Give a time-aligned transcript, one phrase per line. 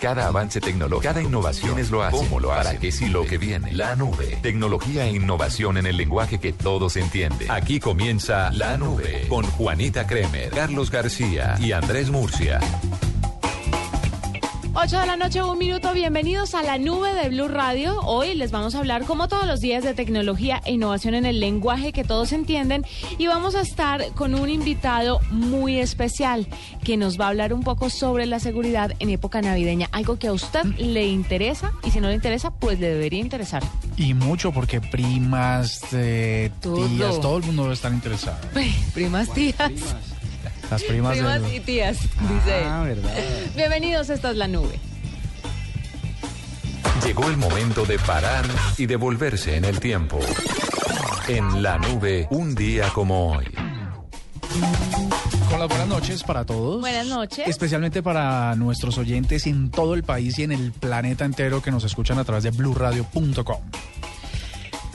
[0.00, 2.16] Cada avance tecnológico, cada innovación es lo hace.
[2.16, 2.64] ¿Cómo lo hace?
[2.64, 3.72] ¿Para qué sí lo que viene?
[3.72, 4.38] La nube.
[4.42, 7.50] Tecnología e innovación en el lenguaje que todos entienden.
[7.50, 12.60] Aquí comienza La Nube con Juanita Kremer, Carlos García y Andrés Murcia.
[14.74, 15.92] 8 de la noche, un minuto.
[15.92, 17.98] Bienvenidos a la nube de Blue Radio.
[18.02, 21.40] Hoy les vamos a hablar, como todos los días, de tecnología e innovación en el
[21.40, 22.84] lenguaje que todos entienden.
[23.18, 26.46] Y vamos a estar con un invitado muy especial
[26.84, 29.88] que nos va a hablar un poco sobre la seguridad en época navideña.
[29.90, 33.62] Algo que a usted le interesa y si no le interesa, pues le debería interesar.
[33.96, 36.86] Y mucho porque primas, eh, Todo.
[36.86, 38.38] tías, todo el mundo debe estar interesado.
[38.94, 39.72] Primas, tías.
[40.70, 42.62] Las primas, Primas del- y tías, dice.
[42.64, 43.10] Ah, verdad.
[43.56, 44.78] Bienvenidos, esta es la nube.
[47.04, 48.44] Llegó el momento de parar
[48.76, 50.18] y devolverse en el tiempo.
[51.28, 53.44] En La Nube, un día como hoy.
[55.50, 56.80] Con las buenas noches para todos.
[56.80, 57.46] Buenas noches.
[57.48, 61.84] Especialmente para nuestros oyentes en todo el país y en el planeta entero que nos
[61.84, 63.60] escuchan a través de blurradio.com.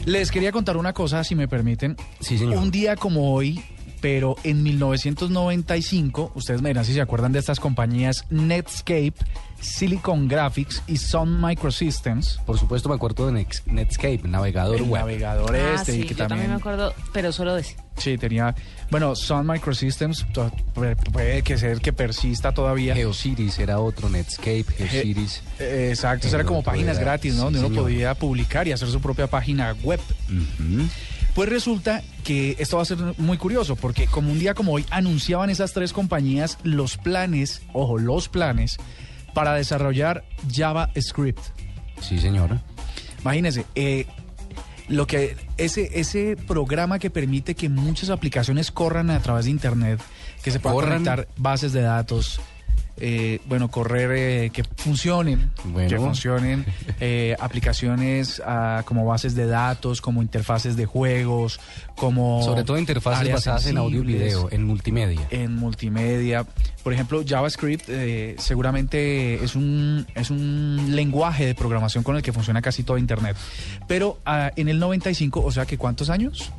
[0.06, 1.96] Les quería contar una cosa, si me permiten.
[2.20, 2.58] Sí, señor.
[2.58, 3.64] Un día como hoy,
[4.04, 9.14] pero en 1995, ustedes me dirán si se acuerdan de estas compañías Netscape,
[9.62, 12.42] Silicon Graphics y Sun Microsystems.
[12.46, 15.00] Por supuesto me acuerdo de Netscape, navegador El web.
[15.04, 17.78] navegador Ah, este sí, y que yo también también me acuerdo, pero solo de ese.
[17.98, 18.54] Sí, tenía.
[18.92, 22.94] Bueno, Sun Microsystems to- puede- que ser que persista todavía.
[22.96, 25.42] Geocities era otro, Netscape, Geocities.
[25.60, 27.48] Eh, exacto, era como páginas era- gratis, ¿no?
[27.48, 30.02] sí, Donde uno podía publicar y hacer su propia página web.
[30.28, 30.88] Ujú.
[31.36, 34.86] Pues resulta que esto va a ser muy curioso, porque como un día como hoy
[34.92, 38.78] anunciaban esas tres compañías los planes, ojo, los planes
[39.34, 41.42] para desarrollar JavaScript.
[42.02, 42.62] Sí, señora.
[43.22, 44.06] Imagínense, eh,
[44.88, 50.00] lo que ese ese programa que permite que muchas aplicaciones corran a través de internet,
[50.44, 52.40] que se puedan conectar bases de datos,
[52.98, 55.90] eh, bueno, correr eh, que funcionen, Bueno.
[55.90, 56.66] que funcionen
[57.00, 61.60] eh, aplicaciones ah, como bases de datos, como interfaces de juegos,
[61.96, 65.28] como Sobre todo interfaces basadas en audio y video, en multimedia.
[65.32, 66.46] en multimedia.
[66.84, 72.34] Por ejemplo, JavaScript eh, seguramente es un, es un lenguaje de programación con el que
[72.34, 73.36] funciona casi todo Internet.
[73.88, 76.52] Pero ah, en el 95, o sea que ¿cuántos años?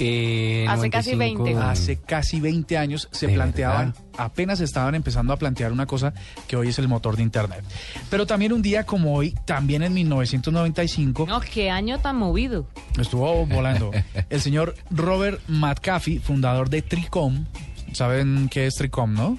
[0.00, 1.56] Eh, Hace casi 20.
[1.56, 4.04] Hace casi 20 años se ¿De planteaban, verdad?
[4.16, 6.12] apenas estaban empezando a plantear una cosa
[6.46, 7.64] que hoy es el motor de Internet.
[8.10, 12.66] Pero también un día como hoy, también en 1995, No, qué año tan movido.
[12.98, 13.90] estuvo volando
[14.30, 17.44] el señor Robert McAfee, fundador de Tricom.
[17.92, 19.38] ¿Saben qué es Tricom, no?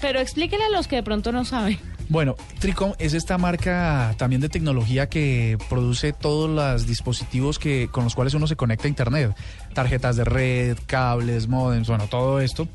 [0.00, 1.78] Pero explíquele a los que de pronto no saben.
[2.12, 8.04] Bueno, Tricom es esta marca también de tecnología que produce todos los dispositivos que, con
[8.04, 9.34] los cuales uno se conecta a Internet.
[9.72, 12.68] Tarjetas de red, cables, modems, bueno, todo esto.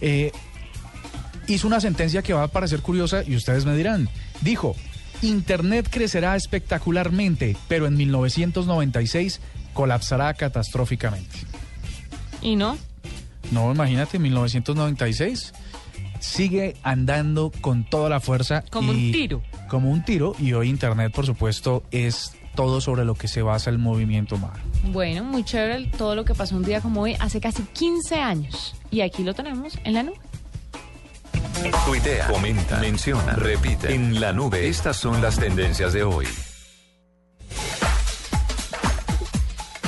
[0.00, 0.30] Eh,
[1.48, 4.08] hizo una sentencia que va a parecer curiosa y ustedes me dirán.
[4.42, 4.76] Dijo,
[5.20, 9.40] Internet crecerá espectacularmente, pero en 1996
[9.72, 11.38] colapsará catastróficamente.
[12.40, 12.78] ¿Y no?
[13.50, 15.54] No, imagínate, 1996
[16.20, 18.64] sigue andando con toda la fuerza.
[18.70, 19.42] Como un tiro.
[19.68, 20.34] Como un tiro.
[20.38, 24.58] Y hoy Internet, por supuesto, es todo sobre lo que se basa el movimiento humano.
[24.90, 28.74] Bueno, muy chévere todo lo que pasó un día como hoy, hace casi 15 años.
[28.90, 30.18] Y aquí lo tenemos en la nube.
[31.86, 33.94] Tuitea, comenta, menciona, repite.
[33.94, 36.26] En La Nube, estas son las tendencias de hoy.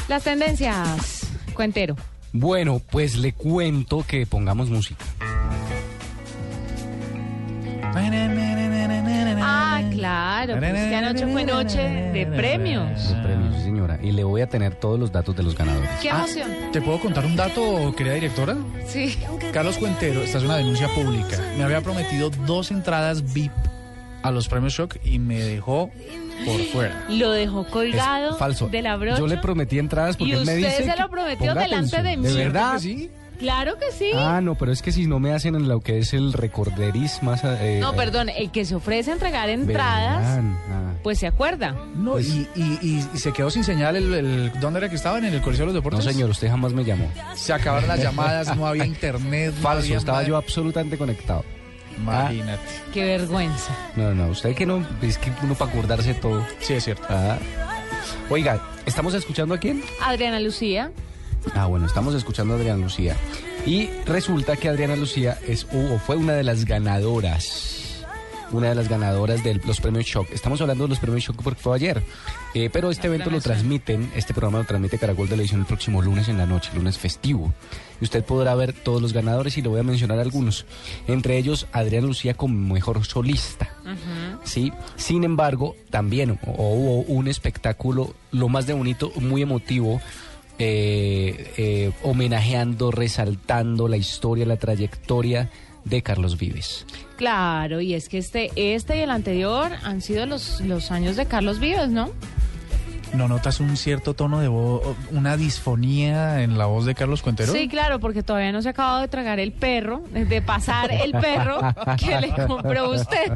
[0.08, 1.26] Las tendencias.
[1.54, 1.96] Cuentero.
[2.32, 5.04] Bueno, pues le cuento que pongamos música.
[9.98, 10.56] Claro.
[10.58, 12.90] Pues que anoche fue noche de premios.
[13.10, 13.98] Los premios, sí, señora.
[14.02, 15.88] Y le voy a tener todos los datos de los ganadores.
[16.00, 16.48] Qué Ah, emoción.
[16.72, 18.56] ¿Te puedo contar un dato, querida directora?
[18.86, 19.18] Sí.
[19.52, 21.36] Carlos Cuentero, esta es una denuncia pública.
[21.56, 23.52] Me había prometido dos entradas VIP
[24.22, 25.90] a los premios Shock y me dejó
[26.44, 27.04] por fuera.
[27.08, 28.68] Lo dejó colgado Es falso.
[28.68, 29.18] de la brocha.
[29.18, 32.02] Yo le prometí entradas porque Y él me usted dice se que lo prometió delante
[32.02, 32.26] de mí.
[32.26, 32.78] ¿De verdad?
[32.78, 33.10] sí?
[33.38, 34.10] Claro que sí.
[34.16, 37.22] Ah, no, pero es que si no me hacen en lo que es el recorderis
[37.22, 37.42] más...
[37.44, 40.92] eh, no, eh, perdón, el que se ofrece a entregar entradas, verán, ah.
[41.02, 41.76] pues se acuerda.
[41.94, 44.96] No, Pues- y, y- y- y se quedó sin señal el, el- ¿Dónde era que
[44.96, 45.24] estaban?
[45.24, 46.04] ¿En el Coliseo de los No, Deportes?
[46.12, 47.10] señor, usted jamás me llamó.
[47.34, 49.52] Se acabaron las llamadas, no había internet.
[49.56, 51.44] no Falso, había estaba yo absolutamente conectado.
[51.96, 52.62] Imagínate.
[52.92, 53.72] Qué vergüenza.
[53.96, 56.44] No, no, usted que no, es que uno para acordarse todo.
[56.60, 57.04] Sí, es cierto.
[57.08, 57.38] Ah.
[58.30, 59.82] Oiga, ¿estamos escuchando a quién?
[60.02, 60.92] Adriana Lucía.
[61.54, 63.16] Ah, bueno, estamos escuchando a Adriana Lucía.
[63.66, 68.04] Y resulta que Adriana Lucía es o fue una de las ganadoras.
[68.50, 70.30] Una de las ganadoras de los premios Shock.
[70.32, 72.02] Estamos hablando de los premios Shock porque fue ayer.
[72.54, 76.28] Eh, pero este evento lo transmiten, este programa lo transmite Caracol Televisión el próximo lunes
[76.28, 77.52] en la noche, lunes festivo.
[78.00, 80.64] Y usted podrá ver todos los ganadores y le voy a mencionar algunos.
[81.06, 83.70] Entre ellos, Adriana Lucía como mejor solista.
[84.44, 84.72] ¿sí?
[84.96, 90.00] Sin embargo, también hubo un espectáculo, lo más de bonito, muy emotivo,
[90.58, 95.50] eh, eh, homenajeando, resaltando la historia, la trayectoria
[95.84, 96.84] de Carlos Vives.
[97.16, 101.26] Claro, y es que este, este y el anterior han sido los, los años de
[101.26, 102.10] Carlos Vives, ¿no?
[103.14, 107.52] ¿No notas un cierto tono de voz, una disfonía en la voz de Carlos Cuentero?
[107.52, 111.12] Sí, claro, porque todavía no se ha acabado de tragar el perro, de pasar el
[111.12, 111.58] perro
[111.98, 113.32] que le compró usted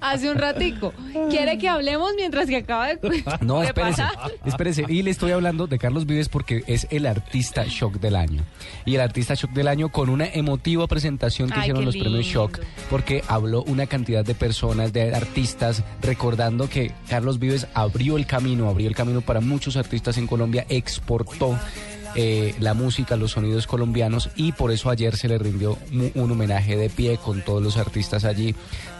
[0.00, 0.92] hace un ratico.
[1.28, 4.32] ¿Quiere que hablemos mientras que acaba de, No, de espérese, pasar?
[4.46, 4.84] espérese.
[4.88, 8.42] Y le estoy hablando de Carlos Vives porque es el artista shock del año.
[8.86, 12.24] Y el artista shock del año con una emotiva presentación que Ay, hicieron los premios
[12.24, 12.58] shock
[12.88, 18.68] porque habló una cantidad de personas, de artistas, recordando que Carlos Vives abrió el camino,
[18.68, 21.58] abrió el camino para muchos artistas en Colombia, exportó
[22.16, 25.78] eh, la música, los sonidos colombianos y por eso ayer se le rindió
[26.14, 28.56] un homenaje de pie con todos los artistas allí,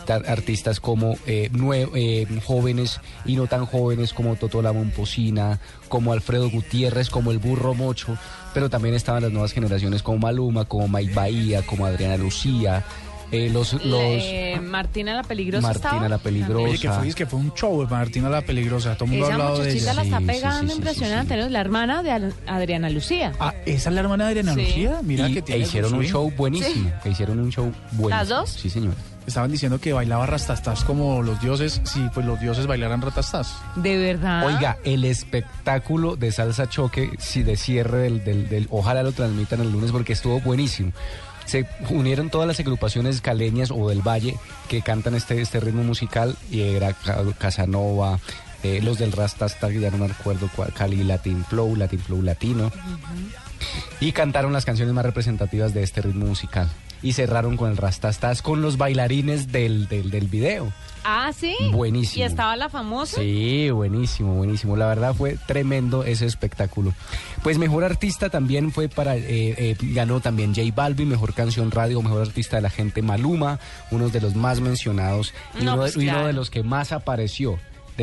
[0.07, 1.51] artistas como eh,
[1.95, 5.59] eh, jóvenes y no tan jóvenes como Totó la Momposina,
[5.89, 8.17] como Alfredo Gutiérrez, como el Burro Mocho,
[8.55, 12.85] pero también estaban las nuevas generaciones como Maluma, como Mike Bahía, como Adriana Lucía,
[13.33, 16.69] eh, los, los Le- Martina la peligrosa Martina estaba la Peligrosa.
[16.69, 18.95] Oye, que fue, es que fue un show de Martina la Peligrosa.
[18.97, 19.95] Todo el mundo ha hablado de ella.
[19.95, 21.45] la está Sí, sí, pegando sí, sí, impresionante, sí, sí.
[21.47, 21.51] ¿no?
[21.51, 23.33] La hermana de Adriana Lucía.
[23.41, 24.61] Ah, ¿esa es la hermana de Adriana Sí.
[24.63, 25.01] Lucía?
[25.03, 28.09] Mira y, que e tiene hicieron su un show buenísimo, que hicieron un show buenísimo.
[28.11, 28.51] ¿Las dos?
[28.51, 28.95] Sí, señor.
[29.27, 31.81] Estaban diciendo que bailaba rastastas como los dioses.
[31.85, 33.55] Sí, pues los dioses bailaran ratastas.
[33.77, 34.45] De verdad.
[34.47, 39.61] Oiga, el espectáculo de salsa choque, si de cierre del, del, del- ojalá lo transmitan
[39.61, 40.93] el lunes porque estuvo buenísimo.
[41.51, 44.37] Se unieron todas las agrupaciones caleñas o del Valle
[44.69, 48.21] que cantan este, este ritmo musical y era Ca- Casanova,
[48.63, 52.71] eh, los del Rastastar, ya no me acuerdo cuál, Cali Latin Flow, Latin Flow Latino.
[53.99, 56.69] Y cantaron las canciones más representativas de este ritmo musical.
[57.03, 60.73] Y cerraron con el Rastastas con los bailarines del, del, del video.
[61.05, 61.57] Ah, sí.
[61.73, 62.23] Buenísimo.
[62.23, 63.21] ¿Y estaba la famosa?
[63.21, 64.77] Sí, buenísimo, buenísimo.
[64.77, 66.93] La verdad fue tremendo ese espectáculo.
[67.43, 72.03] Pues mejor artista también fue para, eh, eh, ganó también J Balvin, mejor canción radio,
[72.03, 73.59] mejor artista de la gente Maluma,
[73.91, 76.93] uno de los más mencionados y, No, uno, de, pues uno de los que más
[76.93, 77.59] apareció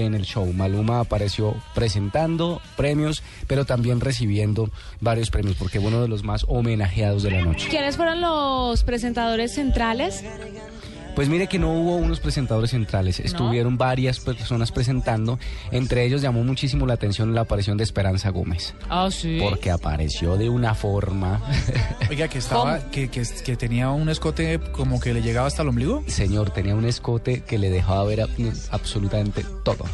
[0.05, 0.51] en el show.
[0.53, 6.45] Maluma apareció presentando premios, pero también recibiendo varios premios, porque fue uno de los más
[6.47, 7.67] homenajeados de la noche.
[7.69, 10.23] ¿Quiénes fueron los presentadores centrales?
[11.17, 15.39] Pues mire que no hubo unos presentadores centrales, estuvieron varias personas presentando,
[15.71, 19.39] entre ellos llamó muchísimo la atención la aparición de Esperanza Gómez, Ah, sí.
[19.41, 21.41] porque apareció de una forma,
[22.11, 25.69] Oiga, que estaba, que, que, que tenía un escote como que le llegaba hasta el
[25.69, 26.03] ombligo.
[26.07, 28.27] señor, tenía un escote que le dejaba ver a-
[28.69, 29.85] absolutamente todo.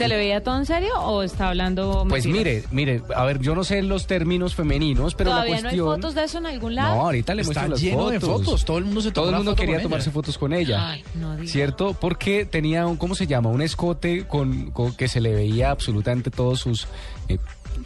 [0.00, 2.64] ¿Se le veía todo en serio o está hablando Pues mentiras?
[2.72, 5.76] mire, mire, a ver, yo no sé los términos femeninos, pero ¿Todavía la no hay
[5.78, 5.96] cuestión...
[5.96, 7.00] fotos de eso en algún No, lado?
[7.02, 8.12] ahorita le Está muestro las lleno fotos.
[8.12, 8.64] de fotos.
[8.64, 10.90] Todo el mundo se tomó Todo el mundo quería tomarse fotos con ella.
[10.90, 11.36] Ay, no.
[11.46, 11.94] ¿Cierto?
[12.00, 13.50] Porque tenía un, ¿cómo se llama?
[13.50, 16.86] Un escote con, con que se le veía absolutamente todos sus,
[17.28, 17.38] eh,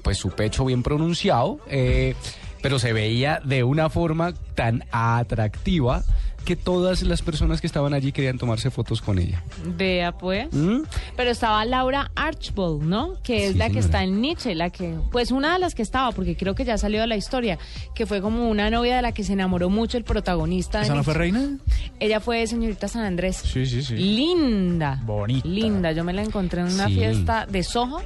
[0.02, 2.14] pues su pecho bien pronunciado, eh,
[2.62, 6.02] pero se veía de una forma tan atractiva
[6.44, 9.42] que todas las personas que estaban allí querían tomarse fotos con ella.
[9.76, 10.52] Vea, pues.
[10.52, 10.82] ¿Mm?
[11.16, 13.14] Pero estaba Laura Archbold, ¿no?
[13.22, 15.82] Que es Sí, la que está en Nietzsche, la que, pues una de las que
[15.82, 17.58] estaba, porque creo que ya salió de la historia,
[17.94, 20.78] que fue como una novia de la que se enamoró mucho el protagonista.
[20.78, 21.56] de ¿Esa no fue reina?
[22.00, 23.36] Ella fue señorita San Andrés.
[23.36, 23.94] Sí, sí, sí.
[23.96, 25.00] Linda.
[25.04, 25.48] Bonita.
[25.48, 25.92] Linda.
[25.92, 26.94] Yo me la encontré en una Sí.
[26.94, 28.00] fiesta de Soho.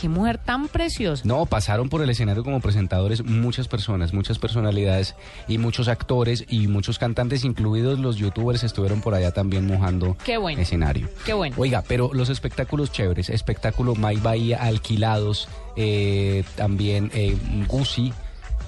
[0.00, 1.22] Qué mujer tan preciosa.
[1.26, 5.16] No, pasaron por el escenario como presentadores muchas personas, muchas personalidades
[5.48, 10.36] y muchos actores y muchos cantantes, incluidos los youtubers, estuvieron por allá también mojando Qué
[10.38, 10.60] bueno.
[10.60, 11.08] escenario.
[11.24, 11.56] Qué bueno.
[11.58, 17.36] Oiga, pero los espectáculos chéveres, espectáculo Mike Bahía, alquilados, eh, también eh,
[17.66, 18.12] Gucci.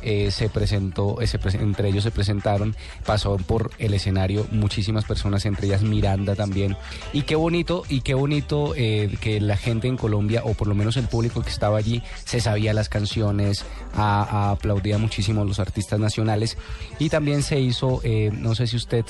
[0.03, 5.05] Eh, se presentó, eh, se pre- entre ellos se presentaron, pasó por el escenario muchísimas
[5.05, 6.77] personas, entre ellas Miranda también.
[7.13, 10.75] Y qué bonito, y qué bonito eh, que la gente en Colombia, o por lo
[10.75, 13.65] menos el público que estaba allí, se sabía las canciones,
[13.95, 16.57] aplaudía muchísimo a los artistas nacionales.
[16.99, 19.05] Y también se hizo, eh, no sé si usted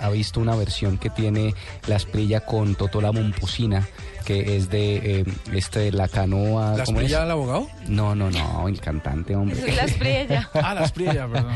[0.00, 1.54] ha visto una versión que tiene
[1.86, 3.86] la Esprilla con Totola Momposina,
[4.22, 6.76] que es de este este la canoa.
[6.76, 7.04] ¿La ¿cómo es?
[7.06, 7.68] Esprilla del abogado?
[7.88, 9.58] No, no, no, el cantante, hombre.
[9.58, 10.50] Es la Espriella.
[10.54, 11.52] Ah, la Esprilla, perdón.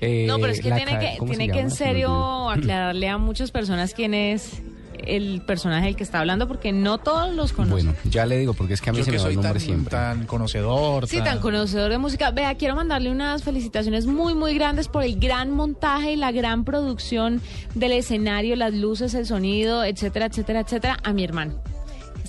[0.00, 3.18] eh, No, pero es que tiene que, ¿cómo se tiene que en serio aclararle a
[3.18, 4.62] muchas personas quién es
[4.98, 7.86] el personaje del que está hablando, porque no todos los conocen.
[7.88, 9.32] Bueno, ya le digo, porque es que a mí Yo se que me va soy
[9.32, 9.90] el nombre tan, siempre.
[9.90, 11.06] tan conocedor.
[11.06, 12.30] Sí, tan conocedor de música.
[12.30, 16.64] Vea, quiero mandarle unas felicitaciones muy, muy grandes por el gran montaje y la gran
[16.64, 17.40] producción
[17.74, 21.54] del escenario, las luces, el sonido, etcétera, etcétera, etcétera, a mi hermano.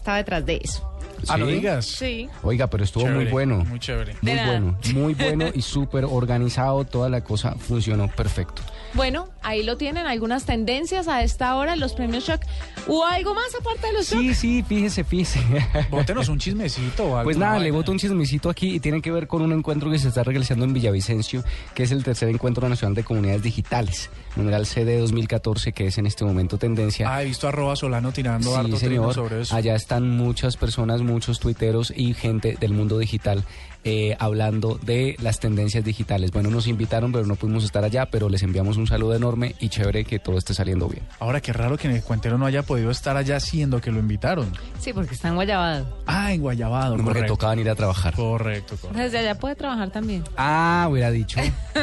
[0.07, 0.89] Estaba detrás de eso.
[1.27, 1.51] Ah, no ¿Sí?
[1.55, 1.85] digas.
[1.85, 2.29] Sí.
[2.41, 3.65] Oiga, pero estuvo Chévere, muy bueno.
[3.65, 4.15] Muy chévere.
[4.21, 6.85] Muy bueno, muy bueno y súper organizado.
[6.85, 8.61] Toda la cosa funcionó perfecto.
[8.93, 12.41] Bueno, ahí lo tienen, algunas tendencias a esta hora, los premios Shock.
[12.87, 14.21] ¿Hubo algo más aparte de los Shock?
[14.21, 15.39] Sí, sí, fíjese, fíjese.
[15.91, 17.23] Bótenos un chismecito o algo.
[17.25, 19.99] Pues nada, le boto un chismecito aquí y tiene que ver con un encuentro que
[19.99, 21.43] se está realizando en Villavicencio,
[21.75, 26.05] que es el tercer encuentro nacional de comunidades digitales, numeral CD 2014, que es en
[26.07, 27.13] este momento tendencia.
[27.13, 29.13] Ah, he visto a Roba Solano tirando Sí, harto señor.
[29.13, 29.55] sobre eso.
[29.55, 33.43] Allá están muchas personas, muchos tuiteros y gente del mundo digital
[33.89, 36.31] eh, hablando de las tendencias digitales.
[36.31, 39.69] Bueno, nos invitaron, pero no pudimos estar allá, pero les enviamos un saludo enorme y
[39.69, 41.07] chévere que todo esté saliendo bien.
[41.19, 43.99] Ahora, qué raro que en el cuentero no haya podido estar allá siendo que lo
[43.99, 44.51] invitaron.
[44.77, 45.85] Sí, porque está en Guayabado.
[46.05, 47.33] Ah, en Guayabado, Porque correcto.
[47.35, 48.13] tocaban ir a trabajar.
[48.13, 49.01] Correcto, correcto.
[49.01, 50.25] Desde allá puede trabajar también.
[50.35, 51.39] Ah, hubiera dicho.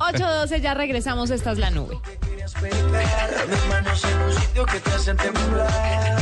[0.00, 1.96] 8.12, ya regresamos, esta es la nube.
[2.62, 6.12] Mis manos en un sitio que te hacen temblar.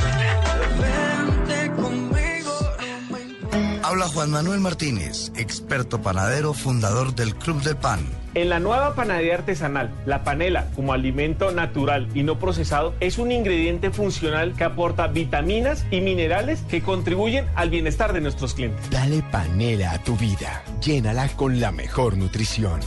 [3.82, 8.00] Habla Juan Manuel Martínez, experto panadero, fundador del Club del Pan.
[8.34, 13.32] En la nueva panadería artesanal, la panela, como alimento natural y no procesado, es un
[13.32, 18.88] ingrediente funcional que aporta vitaminas y minerales que contribuyen al bienestar de nuestros clientes.
[18.90, 20.62] Dale panela a tu vida.
[20.84, 22.80] Llénala con la mejor nutrición.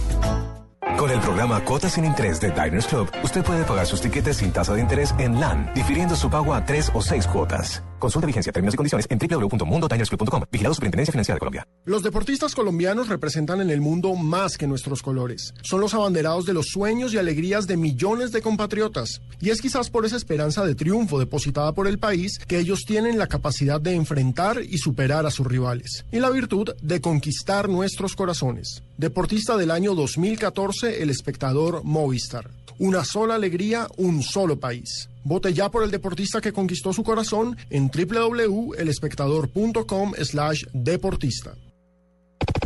[0.98, 4.52] Con el programa Cuotas sin Interés de Diners Club, usted puede pagar sus tiquetes sin
[4.52, 7.84] tasa de interés en LAN, difiriendo su pago a tres o seis cuotas.
[8.04, 10.44] Consulta vigencia, términos y condiciones en www.mundotinersclub.com.
[10.52, 11.68] Vigilado Superintendencia Financiera de Colombia.
[11.86, 15.54] Los deportistas colombianos representan en el mundo más que nuestros colores.
[15.62, 19.22] Son los abanderados de los sueños y alegrías de millones de compatriotas.
[19.40, 23.18] Y es quizás por esa esperanza de triunfo depositada por el país que ellos tienen
[23.18, 26.06] la capacidad de enfrentar y superar a sus rivales.
[26.12, 28.84] Y la virtud de conquistar nuestros corazones.
[28.97, 32.50] Deportista del año 2014, el espectador Movistar.
[32.79, 35.09] Una sola alegría, un solo país.
[35.23, 41.53] Vote ya por el deportista que conquistó su corazón en www.elespectador.com slash deportista.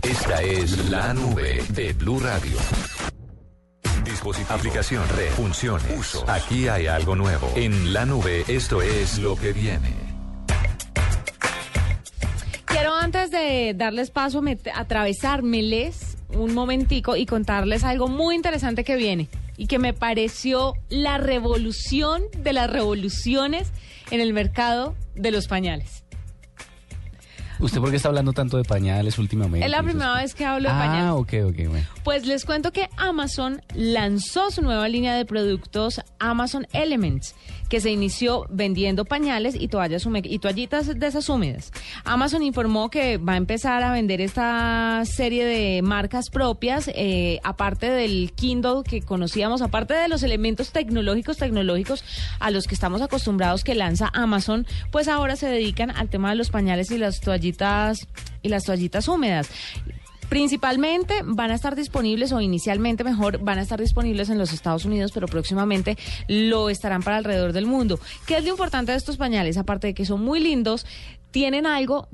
[0.04, 2.58] Esta es la nube de Blue Radio.
[4.04, 6.24] Dispositivo, aplicación, red, funciones, uso.
[6.30, 7.52] Aquí hay algo nuevo.
[7.56, 9.94] En la nube, esto es lo que viene.
[12.66, 18.96] Quiero antes de darles paso, met- atravesármeles un momentico y contarles algo muy interesante que
[18.96, 23.72] viene y que me pareció la revolución de las revoluciones
[24.12, 26.04] en el mercado de los pañales.
[27.60, 29.66] ¿Usted por qué está hablando tanto de pañales últimamente?
[29.66, 31.06] Es la primera vez que hablo de pañales.
[31.06, 31.88] Ah, ok, ok, bueno.
[32.04, 37.36] Pues les cuento que Amazon lanzó su nueva línea de productos Amazon Elements,
[37.70, 41.72] que se inició vendiendo pañales y toallas y toallitas de esas húmedas.
[42.04, 47.90] Amazon informó que va a empezar a vender esta serie de marcas propias, eh, aparte
[47.90, 52.04] del Kindle que conocíamos, aparte de los elementos tecnológicos, tecnológicos
[52.40, 56.36] a los que estamos acostumbrados que lanza Amazon, pues ahora se dedican al tema de
[56.36, 58.08] los pañales y las toallitas
[58.42, 59.50] y las toallitas húmedas.
[60.30, 64.86] Principalmente van a estar disponibles, o inicialmente mejor, van a estar disponibles en los Estados
[64.86, 68.00] Unidos, pero próximamente lo estarán para alrededor del mundo.
[68.26, 69.58] ¿Qué es lo importante de estos pañales?
[69.58, 70.86] Aparte de que son muy lindos,
[71.32, 72.08] tienen algo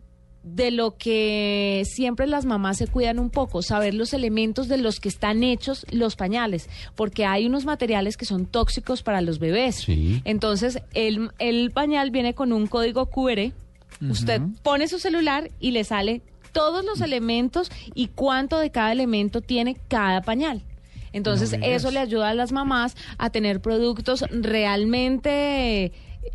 [0.44, 5.00] de lo que siempre las mamás se cuidan un poco, saber los elementos de los
[5.00, 9.76] que están hechos los pañales, porque hay unos materiales que son tóxicos para los bebés.
[9.76, 10.22] Sí.
[10.26, 13.54] Entonces, el, el pañal viene con un código QR.
[14.10, 16.22] Usted pone su celular y le sale
[16.54, 20.62] todos los elementos y cuánto de cada elemento tiene cada pañal.
[21.12, 25.92] Entonces, No eso le ayuda a las mamás a tener productos realmente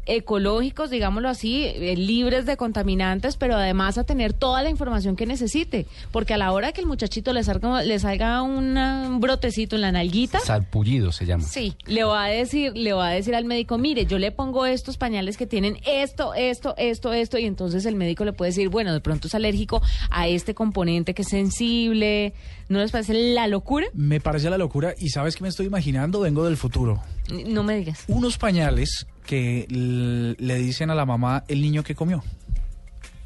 [0.06, 5.26] ecológicos, digámoslo así, eh, libres de contaminantes, pero además a tener toda la información que
[5.26, 9.76] necesite, porque a la hora que el muchachito le salga, le salga una- un brotecito
[9.76, 11.44] en la nalguita, Salpullido se llama.
[11.44, 14.66] Sí, le va a decir, le va a decir al médico, mire, yo le pongo
[14.66, 18.68] estos pañales que tienen esto, esto, esto, esto, y entonces el médico le puede decir,
[18.68, 22.32] bueno, de pronto es alérgico a este componente que es sensible.
[22.68, 23.86] ¿No les parece la locura?
[23.94, 27.00] Me parece la locura y sabes que me estoy imaginando, vengo del futuro.
[27.46, 28.04] No me digas.
[28.08, 32.24] Unos pañales que le dicen a la mamá el niño que comió.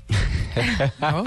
[1.01, 1.23] ¿No?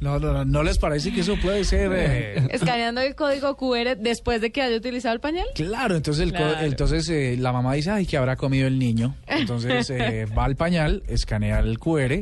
[0.00, 1.92] No, no, no, ¿no les parece que eso puede ser...
[1.94, 5.46] eh, Escaneando el código QR después de que haya utilizado el pañal.
[5.54, 6.58] Claro, entonces, el Claro.
[6.60, 9.14] entonces eh, la mamá dice, ay, que habrá comido el niño.
[9.28, 12.12] Entonces eh, va al pañal, escanea el QR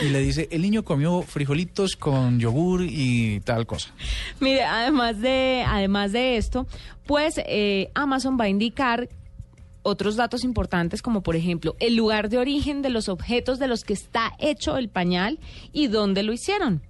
[0.00, 3.90] y le dice, el niño comió frijolitos con yogur y tal cosa.
[4.40, 6.66] Mire, además de, además de esto,
[7.04, 9.08] pues eh, Amazon va a indicar
[9.84, 13.84] otros datos importantes como por ejemplo el lugar de origen de los objetos de los
[13.84, 15.38] que está hecho el pañal
[15.72, 16.82] y dónde lo hicieron.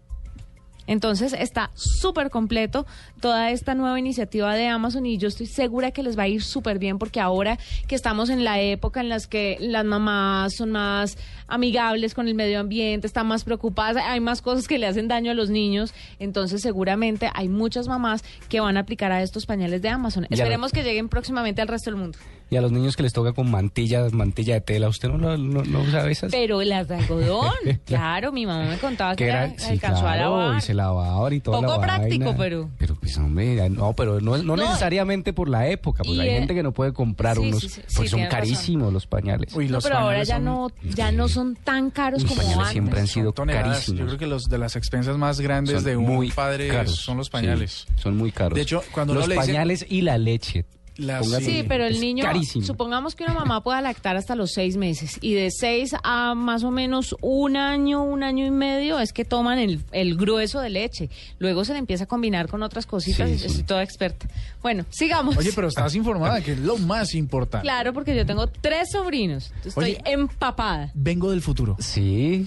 [0.87, 2.87] Entonces está súper completo
[3.21, 6.43] toda esta nueva iniciativa de Amazon y yo estoy segura que les va a ir
[6.43, 10.73] súper bien porque ahora que estamos en la época en las que las mamás son
[10.73, 15.09] más amigables con el medio ambiente, están más preocupadas, hay más cosas que le hacen
[15.09, 19.47] daño a los niños, entonces seguramente hay muchas mamás que van a aplicar a estos
[19.47, 20.27] pañales de Amazon.
[20.29, 20.37] Ya.
[20.37, 22.19] Esperemos que lleguen próximamente al resto del mundo.
[22.51, 25.39] Y a los niños que les toca con mantilla, mantilla de tela, ¿usted no, lo-
[25.39, 26.31] no, no sabe esas?
[26.31, 27.51] Pero las de algodón,
[27.85, 30.59] claro, mi mamá me contaba que, era, sí, alcanzó a claro, lavar.
[30.59, 32.39] y se lavaba y toda Poco la práctico, vaina.
[32.39, 34.63] pero- Pero pues hombre, no, pero no, no, No.
[34.69, 37.69] necesariamente por la época, Y, hay eh, gente que no puede comprar sí, unos, sí,
[37.71, 38.31] sí, porque sí, son razón.
[38.31, 39.53] carísimos los pañales.
[39.57, 42.43] Uy, No, los pero ahora ya son- no, ya no son tan caros Los como
[42.43, 42.73] pañales antes.
[42.73, 43.99] siempre han sido carísimos.
[44.01, 46.95] Yo creo que los de las expensas más grandes Son de un muy padre caros,
[46.97, 47.87] son los sí, pañales.
[47.97, 48.55] son muy caros.
[48.55, 50.67] De hecho, cuando los pañales y la leche.
[50.97, 52.65] Las- Sí, pero el es niño, carísimo.
[52.65, 56.63] supongamos que una mamá pueda lactar hasta los seis meses y de seis a más
[56.63, 60.71] o menos un año, un año y medio es que toman el, el grueso de
[60.71, 61.11] leche.
[61.39, 63.47] Luego se le empieza a combinar con otras cositas Sí, y sí.
[63.47, 64.29] estoy toda experta.
[64.63, 65.37] Bueno, sigamos.
[65.37, 67.65] Oye, pero estás informada, que es lo más importante.
[67.65, 69.53] Claro, porque yo tengo tres sobrinos.
[69.65, 70.01] Estoy Oye.
[70.07, 70.91] empapada.
[70.95, 71.77] Vengo del futuro.
[71.81, 72.47] Sí.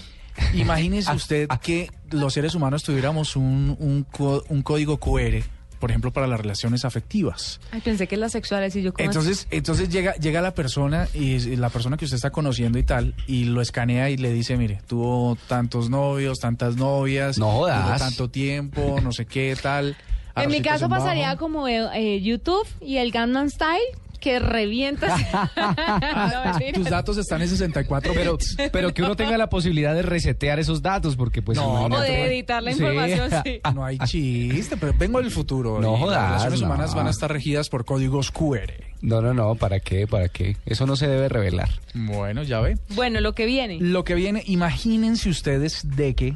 [0.53, 4.05] Imagínese usted que los seres humanos tuviéramos un, un,
[4.49, 5.43] un código QR,
[5.79, 7.59] por ejemplo, para las relaciones afectivas.
[7.71, 11.55] Ay, pensé que las sexuales y yo como Entonces, entonces llega, llega la persona y
[11.55, 14.81] la persona que usted está conociendo y tal, y lo escanea y le dice, mire,
[14.87, 17.99] tuvo tantos novios, tantas novias, No jodas.
[17.99, 19.95] tanto tiempo, no sé qué, tal.
[20.35, 21.01] En mi caso bajo.
[21.03, 23.81] pasaría como eh, eh, YouTube y el Gangnam Style
[24.27, 25.21] que revientas.
[25.57, 26.73] No.
[26.73, 28.37] Tus datos están en 64 Pero,
[28.71, 31.57] pero que uno tenga la posibilidad de resetear esos datos, porque pues...
[31.57, 32.11] No, o imagínate.
[32.11, 33.61] de editar la información, sí.
[33.73, 35.79] No hay chiste, pero vengo del futuro.
[35.79, 36.67] No jodas, Las relaciones no.
[36.67, 38.73] humanas van a estar regidas por códigos QR.
[39.01, 40.07] No, no, no, ¿para qué?
[40.07, 40.57] ¿Para qué?
[40.65, 41.69] Eso no se debe revelar.
[41.93, 42.77] Bueno, ya ve.
[42.95, 43.77] Bueno, lo que viene.
[43.79, 46.35] Lo que viene, imagínense ustedes de que,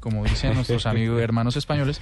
[0.00, 2.00] como dicen nuestros amigos hermanos españoles,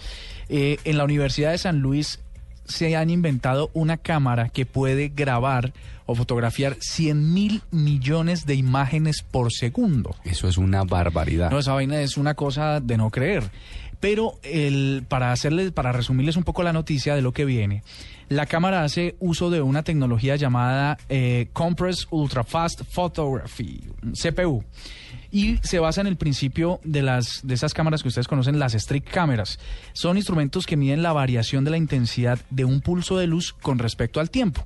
[0.49, 2.20] eh, en la Universidad de San Luis
[2.64, 5.72] se han inventado una cámara que puede grabar
[6.07, 10.14] o fotografiar 100 mil millones de imágenes por segundo.
[10.24, 11.50] Eso es una barbaridad.
[11.50, 13.50] No, esa vaina es una cosa de no creer.
[14.00, 17.83] Pero el, para hacerles, para resumirles un poco la noticia de lo que viene,
[18.29, 23.81] la cámara hace uso de una tecnología llamada eh, Compress Ultra Fast Photography,
[24.12, 24.62] CPU.
[25.35, 28.73] Y se basa en el principio de las de esas cámaras que ustedes conocen, las
[28.75, 29.59] Strict cámaras.
[29.92, 33.79] Son instrumentos que miden la variación de la intensidad de un pulso de luz con
[33.81, 34.64] respecto al tiempo.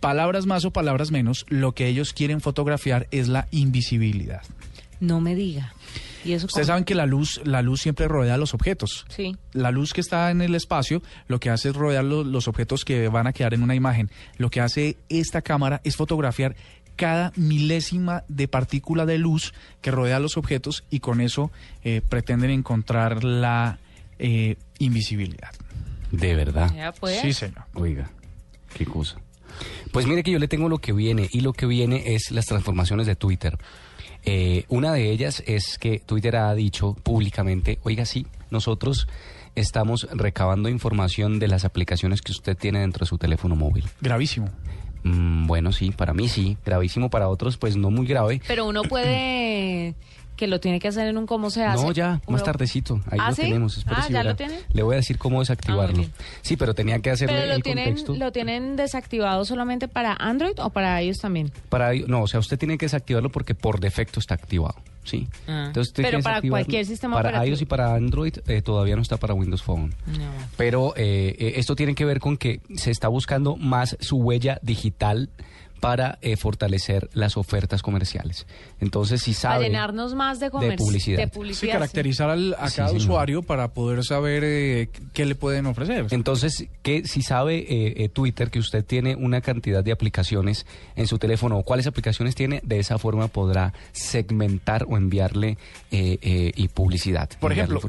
[0.00, 4.42] Palabras más o palabras menos, lo que ellos quieren fotografiar es la invisibilidad.
[4.98, 5.72] No me diga.
[6.24, 6.72] ¿Y eso Ustedes cómo?
[6.74, 9.04] saben que la luz, la luz siempre rodea los objetos.
[9.08, 9.36] Sí.
[9.52, 12.84] La luz que está en el espacio lo que hace es rodear lo- los objetos
[12.84, 14.10] que van a quedar en una imagen.
[14.38, 16.54] Lo que hace esta cámara es fotografiar
[16.96, 21.50] cada milésima de partícula de luz que rodea los objetos y con eso
[21.84, 23.78] eh, pretenden encontrar la
[24.18, 25.50] eh, invisibilidad.
[26.10, 26.72] De verdad.
[26.74, 27.20] Ya pues.
[27.20, 27.64] Sí, señor.
[27.74, 28.10] Oiga,
[28.74, 29.16] qué cosa.
[29.90, 32.46] Pues mire que yo le tengo lo que viene y lo que viene es las
[32.46, 33.58] transformaciones de Twitter.
[34.24, 39.08] Eh, una de ellas es que Twitter ha dicho públicamente, oiga sí, nosotros
[39.54, 43.84] estamos recabando información de las aplicaciones que usted tiene dentro de su teléfono móvil.
[44.00, 44.48] Gravísimo.
[45.02, 48.40] Mm, bueno, sí, para mí sí, gravísimo para otros, pues no muy grave.
[48.46, 49.94] Pero uno puede
[50.42, 51.84] que lo tiene que hacer en un cómo se hace.
[51.84, 53.00] No, ya, más tardecito.
[53.08, 53.42] Ahí ¿Ah, lo sí?
[53.42, 53.84] tenemos.
[53.86, 54.30] Ah, si ¿ya verá.
[54.30, 54.58] lo tiene?
[54.72, 55.96] Le voy a decir cómo desactivarlo.
[55.96, 56.10] bien.
[56.40, 58.16] sí, pero tenía que hacerle Pero lo el tienen, contexto.
[58.16, 61.52] lo tienen desactivado solamente para Android o para ellos también.
[61.68, 64.74] Para, no, o sea, usted tiene que desactivarlo porque por defecto está activado.
[65.04, 65.28] Sí.
[65.46, 65.66] Ah.
[65.68, 67.52] Entonces, Pero para cualquier sistema Para operativo.
[67.54, 69.94] iOS y para Android eh, todavía no está para Windows Phone.
[70.56, 74.58] Pero eh, eh, esto tiene que ver con que se está buscando más su huella
[74.62, 75.30] digital
[75.82, 78.46] para eh, fortalecer las ofertas comerciales.
[78.80, 79.64] Entonces, si Para sabe...
[79.64, 81.16] llenarnos más de, comercio, publicidad.
[81.18, 81.72] de Sí, Sí, publicidad.
[81.72, 83.02] caracterizar al- a Sí, cada señor.
[83.02, 86.06] usuario para poder saber eh, qué le pueden ofrecer.
[86.10, 91.08] Entonces, que si sabe eh, eh, Twitter que usted tiene una cantidad de aplicaciones en
[91.08, 95.58] su teléfono o cuáles aplicaciones tiene, de esa forma podrá segmentar o enviarle
[95.90, 97.28] eh, eh, y publicidad.
[97.40, 97.80] Por ejemplo,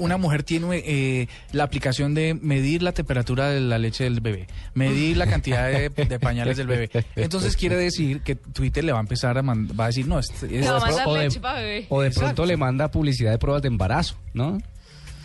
[0.00, 4.48] una, mujer tiene eh, la aplicación de medir la temperatura de la leche del bebé,
[4.74, 6.90] medir la cantidad de, de pañales del bebé.
[7.14, 10.18] Entonces quiere decir que Twitter le va a empezar a mand- va a decir, no,
[10.18, 11.86] este- Le va a mandar o de- leche para bebé.
[11.88, 14.58] O de pronto le manda publicidad de pruebas de embarazo, ¿no?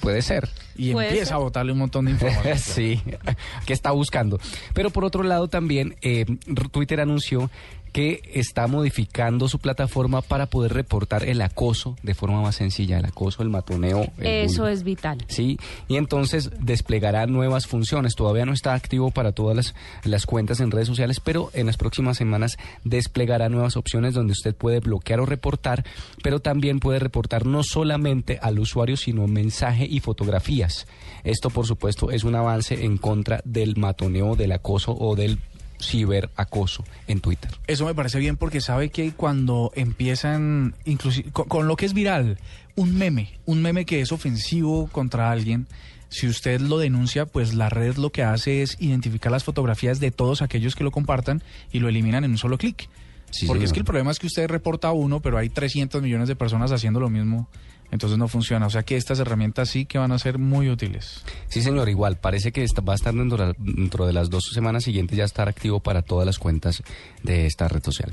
[0.01, 0.49] Puede ser.
[0.75, 1.33] y Puede empieza ser.
[1.35, 2.57] a botarle un montón de información.
[2.75, 2.99] sí,
[3.67, 4.39] que está buscando.
[4.73, 6.25] Pero por otro lado también, eh,
[6.71, 7.51] Twitter anunció
[7.91, 13.05] que está modificando su plataforma para poder reportar el acoso de forma más sencilla, el
[13.05, 14.11] acoso, el matoneo.
[14.17, 14.73] el Eso bullying.
[14.73, 15.25] es vital.
[15.27, 18.15] Sí, y entonces desplegará nuevas funciones.
[18.15, 21.77] Todavía no está activo para todas las, las cuentas en redes sociales, pero en las
[21.77, 25.83] próximas semanas desplegará nuevas opciones donde usted puede bloquear o reportar,
[26.23, 30.87] pero también puede reportar no solamente al usuario, sino mensaje y fotografías.
[31.23, 35.39] Esto, por supuesto, es un avance en contra del matoneo, del acoso o del
[35.81, 37.51] ciberacoso en Twitter.
[37.67, 41.93] Eso me parece bien porque sabe que cuando empiezan, inclusive con, con lo que es
[41.93, 42.37] viral,
[42.75, 45.67] un meme, un meme que es ofensivo contra alguien,
[46.11, 50.11] si usted lo denuncia, pues la red lo que hace es identificar las fotografías de
[50.11, 51.41] todos aquellos que lo compartan
[51.71, 52.89] y lo eliminan en un solo clic.
[53.31, 56.27] Sí, porque es que el problema es que usted reporta uno, pero hay 300 millones
[56.27, 57.47] de personas haciendo lo mismo,
[57.91, 58.65] entonces no funciona.
[58.65, 61.23] O sea que estas herramientas sí que van a ser muy útiles.
[61.49, 64.45] Sí, señor, igual, parece que va a estar dentro, de la- dentro de las dos
[64.53, 66.81] semanas siguientes ya estar activo para todas las cuentas
[67.23, 68.09] de esta red social.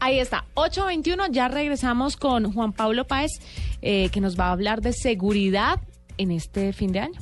[0.00, 3.32] Ahí está, 821, ya regresamos con Juan Pablo Páez,
[3.82, 5.80] eh, que nos va a hablar de seguridad
[6.18, 7.18] en este fin de año.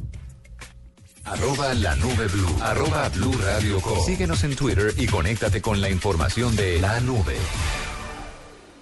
[1.24, 2.56] Arroba la nube blue.
[2.62, 3.98] Arroba blue radio com.
[4.04, 7.34] Síguenos en Twitter y conéctate con la información de la nube.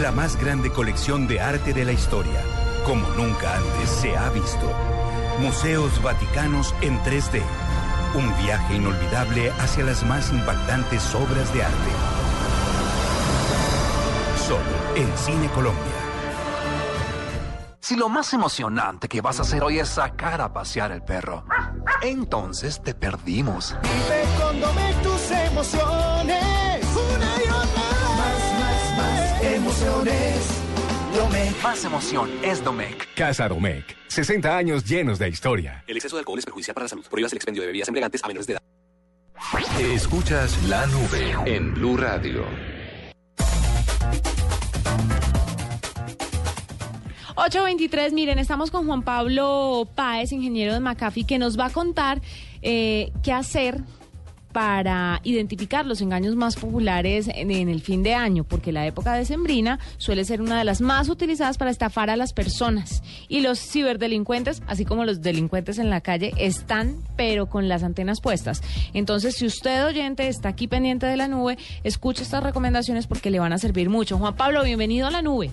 [0.00, 2.40] la más grande colección de arte de la historia,
[2.84, 4.70] como nunca antes se ha visto.
[5.40, 7.42] Museos Vaticanos en 3D.
[8.14, 11.90] Un viaje inolvidable hacia las más impactantes obras de arte.
[14.46, 16.04] Solo en Cine Colombia.
[17.80, 21.44] Si lo más emocionante que vas a hacer hoy es sacar a pasear el perro,
[22.02, 23.76] entonces te perdimos.
[23.82, 26.53] Vive con tus emociones.
[29.82, 30.60] Emociones.
[31.14, 31.62] Domec.
[31.62, 33.08] Más emoción es Domec.
[33.14, 33.96] Casa Domecq.
[34.08, 35.84] 60 años llenos de historia.
[35.86, 37.04] El exceso de alcohol es perjudicial para la salud.
[37.08, 38.62] Prohíbas el expendio de bebidas embriagantes a menores de edad.
[39.80, 42.44] Escuchas la nube en Blue Radio.
[47.36, 52.22] 823, miren, estamos con Juan Pablo Páez, ingeniero de McAfee, que nos va a contar
[52.62, 53.80] eh, qué hacer
[54.54, 59.80] para identificar los engaños más populares en, el fin de año, porque la época decembrina
[59.96, 63.02] suele ser una de las más utilizadas para estafar a las personas.
[63.26, 68.20] Y los ciberdelincuentes, así como los delincuentes en la calle, están, pero con las antenas
[68.20, 68.62] puestas.
[68.94, 73.40] Entonces, si usted oyente está aquí pendiente de la nube, escuche estas recomendaciones porque le
[73.40, 74.18] van a servir mucho.
[74.18, 75.50] Juan Pablo, bienvenido a la nube.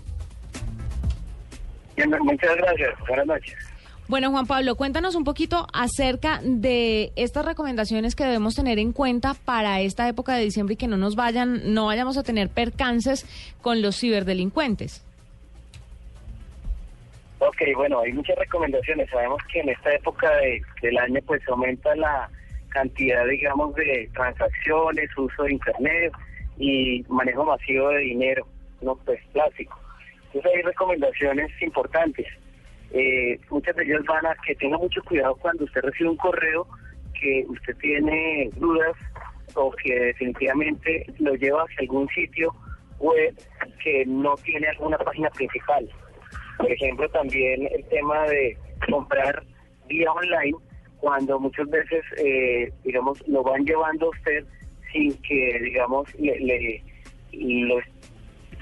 [1.97, 2.93] Muchas gracias.
[3.07, 3.70] Buenas noches.
[4.11, 9.35] Bueno, Juan Pablo, cuéntanos un poquito acerca de estas recomendaciones que debemos tener en cuenta
[9.45, 13.25] para esta época de diciembre y que no nos vayan, no vayamos a tener percances
[13.61, 15.01] con los ciberdelincuentes.
[17.39, 19.09] Ok, bueno, hay muchas recomendaciones.
[19.09, 22.29] Sabemos que en esta época de- del año pues aumenta la
[22.67, 26.11] cantidad, digamos, de transacciones, uso de Internet
[26.57, 28.45] y manejo masivo de dinero,
[28.81, 29.79] no pues plástico.
[30.25, 32.27] Entonces hay recomendaciones importantes.
[32.93, 36.67] Eh, muchas de ellas van a que tenga mucho cuidado cuando usted recibe un correo
[37.19, 38.93] que usted tiene dudas
[39.55, 42.53] o que definitivamente lo lleva hacia algún sitio
[42.99, 43.33] web
[43.83, 45.89] que no tiene alguna página principal.
[46.57, 48.57] Por ejemplo, también el tema de
[48.89, 49.43] comprar
[49.87, 50.55] vía online,
[50.99, 54.45] cuando muchas veces, eh, digamos, lo van llevando a usted
[54.91, 56.83] sin que, digamos, le, le-
[57.33, 57.79] lo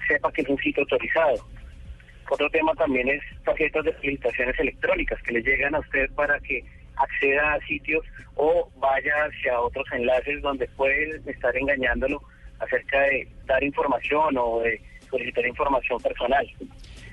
[0.08, 1.36] sepa que es un sitio autorizado.
[2.30, 6.64] Otro tema también es tarjetas de felicitaciones electrónicas que le llegan a usted para que
[6.96, 12.22] acceda a sitios o vaya hacia otros enlaces donde pueden estar engañándolo
[12.60, 16.48] acerca de dar información o de solicitar información personal.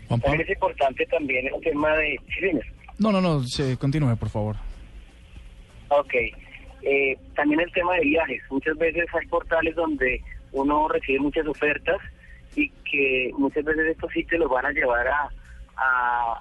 [0.08, 2.20] También es importante también el tema de...
[2.38, 2.50] Sí.
[2.98, 4.56] No, no, no, se, continúe, por favor.
[5.88, 6.14] Ok.
[6.82, 8.42] Eh, también el tema de viajes.
[8.50, 11.98] Muchas veces hay portales donde uno recibe muchas ofertas
[12.56, 15.28] y que muchas veces estos sitios los van a llevar a,
[15.76, 16.40] a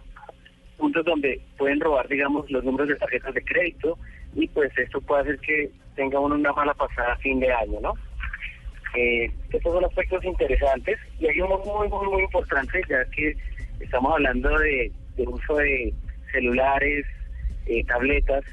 [0.78, 3.98] puntos donde pueden robar, digamos, los números de tarjetas de crédito
[4.34, 7.80] y pues esto puede hacer que tenga uno una mala pasada a fin de año,
[7.82, 7.94] ¿no?
[8.96, 13.36] Eh, estos son aspectos interesantes y hay uno muy, muy, muy importante ya que
[13.82, 15.94] estamos hablando de, de uso de
[16.32, 17.06] celulares,
[17.66, 18.44] eh, tabletas,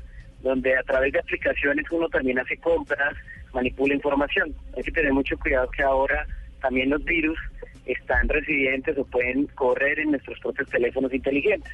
[0.43, 3.15] donde a través de aplicaciones uno también hace compras,
[3.53, 4.53] manipula información.
[4.77, 6.27] Hay que tener mucho cuidado que ahora
[6.63, 7.39] también los virus
[7.85, 11.73] están residentes o pueden correr en nuestros propios teléfonos inteligentes.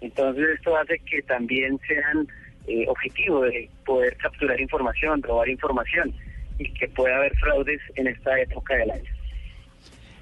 [0.00, 2.26] Entonces esto hace que también sean
[2.66, 6.12] eh, objetivo de poder capturar información, robar información
[6.58, 9.10] y que pueda haber fraudes en esta época del año.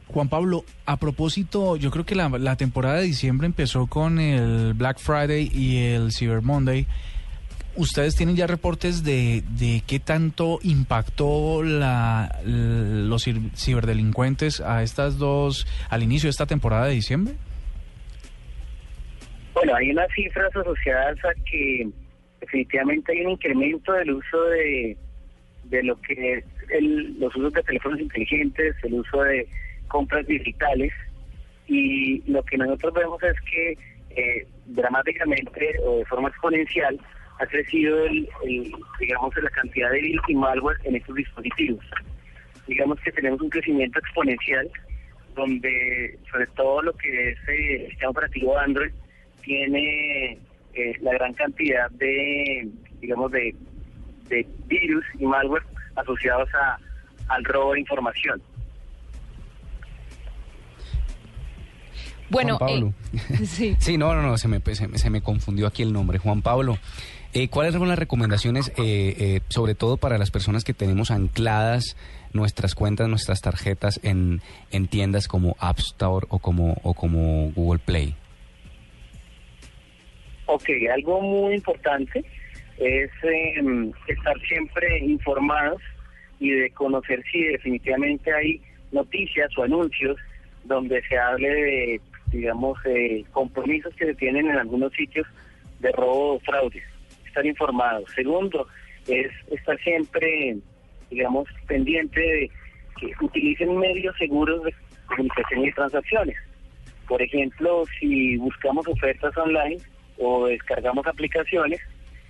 [0.08, 4.74] Juan Pablo, a propósito, yo creo que la, la temporada de diciembre empezó con el
[4.74, 6.86] Black Friday y el Cyber Monday.
[7.76, 13.24] ¿Ustedes tienen ya reportes de, de qué tanto impactó la, los
[13.56, 17.34] ciberdelincuentes a estas dos, al inicio de esta temporada de diciembre?
[19.54, 21.88] Bueno, hay unas cifras asociadas a que
[22.40, 24.96] definitivamente hay un incremento del uso de,
[25.64, 29.48] de lo que es el- los usos de teléfonos inteligentes, el uso de
[29.88, 30.92] compras digitales
[31.66, 33.78] y lo que nosotros vemos es que
[34.16, 37.00] eh, dramáticamente o de forma exponencial
[37.40, 41.84] ha crecido el, el, digamos la cantidad de virus y malware en estos dispositivos.
[42.66, 44.70] Digamos que tenemos un crecimiento exponencial
[45.34, 48.92] donde sobre todo lo que es eh, el sistema operativo Android
[49.42, 50.38] tiene
[50.74, 52.68] eh, la gran cantidad de,
[53.00, 53.54] digamos, de,
[54.28, 55.62] de virus y malware
[55.96, 56.78] asociados a,
[57.28, 58.40] al robo de información.
[62.30, 62.94] Bueno, Juan Pablo.
[63.12, 63.76] eh, sí.
[63.78, 66.18] Sí, no, no, no, se me, se, me, se me confundió aquí el nombre.
[66.18, 66.78] Juan Pablo,
[67.34, 71.96] eh, ¿cuáles son las recomendaciones, eh, eh, sobre todo para las personas que tenemos ancladas
[72.32, 77.80] nuestras cuentas, nuestras tarjetas en, en tiendas como App Store o como, o como Google
[77.84, 78.14] Play?
[80.46, 82.24] Ok, algo muy importante
[82.78, 85.82] es eh, estar siempre informados
[86.38, 88.60] y de conocer si definitivamente hay
[88.92, 90.16] noticias o anuncios
[90.64, 92.78] donde se hable de, digamos,
[93.32, 95.26] compromisos que se tienen en algunos sitios
[95.80, 96.82] de robo o fraude.
[97.34, 98.08] Estar informados.
[98.14, 98.68] Segundo,
[99.08, 100.56] es estar siempre,
[101.10, 102.50] digamos, pendiente de
[103.00, 104.72] que utilicen medios seguros de
[105.08, 106.36] comunicación y transacciones.
[107.08, 109.78] Por ejemplo, si buscamos ofertas online
[110.16, 111.80] o descargamos aplicaciones,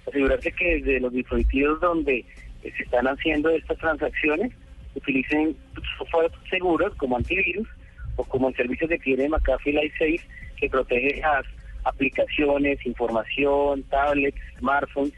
[0.09, 2.25] asegurarse que desde los dispositivos donde
[2.62, 4.53] se están haciendo estas transacciones
[4.95, 5.55] utilicen
[5.99, 7.69] software seguros como antivirus
[8.17, 10.21] o como el servicio que tiene McAfee Life
[10.57, 11.45] que protege las
[11.85, 15.12] aplicaciones, información, tablets, smartphones,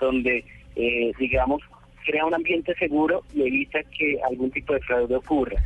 [0.00, 0.44] donde,
[0.76, 1.62] eh, digamos,
[2.04, 5.62] crea un ambiente seguro y evita que algún tipo de fraude ocurra.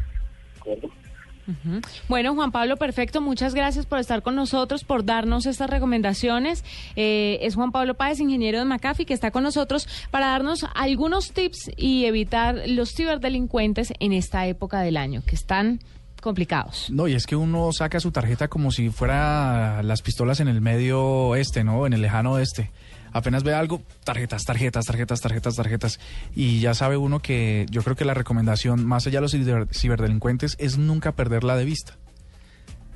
[2.09, 3.21] Bueno, Juan Pablo, perfecto.
[3.21, 6.65] Muchas gracias por estar con nosotros, por darnos estas recomendaciones.
[6.97, 11.33] Eh, es Juan Pablo Páez, ingeniero de McAfee, que está con nosotros para darnos algunos
[11.33, 15.81] tips y evitar los ciberdelincuentes en esta época del año, que están
[16.23, 16.89] complicados.
[16.91, 20.63] No, y es que uno saca su tarjeta como si fuera las pistolas en el
[20.63, 21.85] medio oeste, ¿no?
[21.87, 22.71] En el lejano oeste.
[23.13, 26.01] Apenas ve algo, tarjetas, tarjetas, tarjetas, tarjetas, tarjetas.
[26.35, 29.69] Y ya sabe uno que yo creo que la recomendación, más allá de los ciber-
[29.71, 31.99] ciberdelincuentes, es nunca perderla de vista.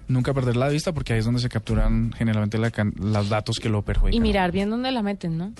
[0.08, 3.68] Nunca perderla de vista porque ahí es donde se capturan generalmente la los datos que
[3.68, 4.14] lo perjudican.
[4.16, 5.52] Y mirar bien dónde la meten, ¿no?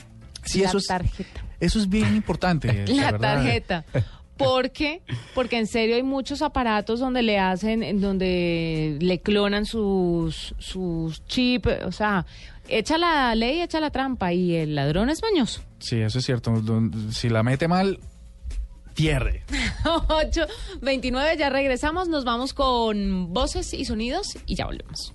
[0.44, 1.42] Sí, la eso es- tarjeta.
[1.58, 2.84] Eso es bien importante.
[2.94, 3.84] La tarjeta.
[4.36, 5.02] ¿Por qué?
[5.34, 11.24] Porque en serio hay muchos aparatos donde le hacen, en donde le clonan sus, sus
[11.26, 12.26] chips, o sea,
[12.68, 15.62] echa la ley, echa la trampa y el ladrón es mañoso.
[15.78, 16.52] Sí, eso es cierto.
[17.12, 17.98] Si la mete mal,
[18.94, 19.44] pierde.
[19.84, 25.14] 8.29, ya regresamos, nos vamos con voces y sonidos y ya volvemos.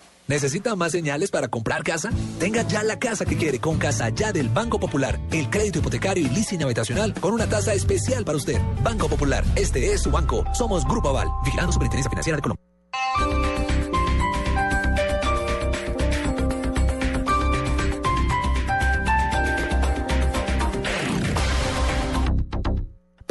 [0.31, 2.09] ¿Necesita más señales para comprar casa?
[2.39, 5.19] Tenga ya la casa que quiere con Casa Ya del Banco Popular.
[5.29, 8.57] El crédito hipotecario y leasing habitacional con una tasa especial para usted.
[8.81, 10.45] Banco Popular, este es su banco.
[10.53, 13.50] Somos Grupo Aval, vigilando Superintendencia Financiera de Colombia.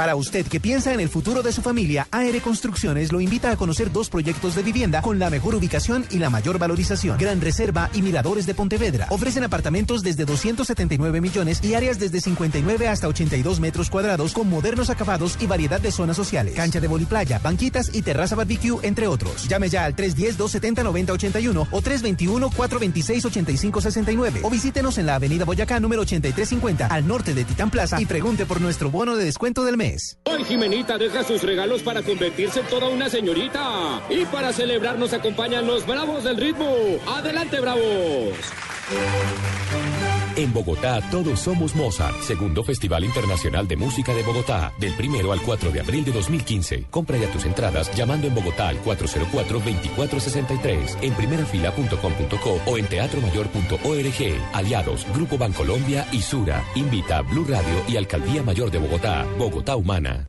[0.00, 3.56] Para usted que piensa en el futuro de su familia, AR Construcciones lo invita a
[3.56, 7.18] conocer dos proyectos de vivienda con la mejor ubicación y la mayor valorización.
[7.18, 9.08] Gran Reserva y Miradores de Pontevedra.
[9.10, 14.88] Ofrecen apartamentos desde 279 millones y áreas desde 59 hasta 82 metros cuadrados con modernos
[14.88, 16.54] acabados y variedad de zonas sociales.
[16.54, 19.48] Cancha de voliplaya, banquitas y terraza barbecue, entre otros.
[19.48, 27.06] Llame ya al 310-270-9081 o 321-426-8569 o visítenos en la avenida Boyacá número 8350 al
[27.06, 29.89] norte de Titán Plaza y pregunte por nuestro bono de descuento del mes.
[30.24, 34.03] Hoy Jimenita deja sus regalos para convertirse en toda una señorita.
[34.09, 36.68] Y para celebrar nos acompañan los Bravos del Ritmo.
[37.07, 38.37] ¡Adelante, Bravos!
[40.37, 45.43] En Bogotá todos somos Mozart, segundo Festival Internacional de Música de Bogotá, del primero al
[45.43, 46.87] 4 de abril de 2015.
[46.90, 54.40] Compra ya tus entradas llamando en Bogotá al 404-2463, en primerafila.com.co o en teatromayor.org.
[54.53, 56.62] Aliados, Grupo Bancolombia y Sura.
[56.75, 60.29] Invita Blue Radio y Alcaldía Mayor de Bogotá, Bogotá Humana.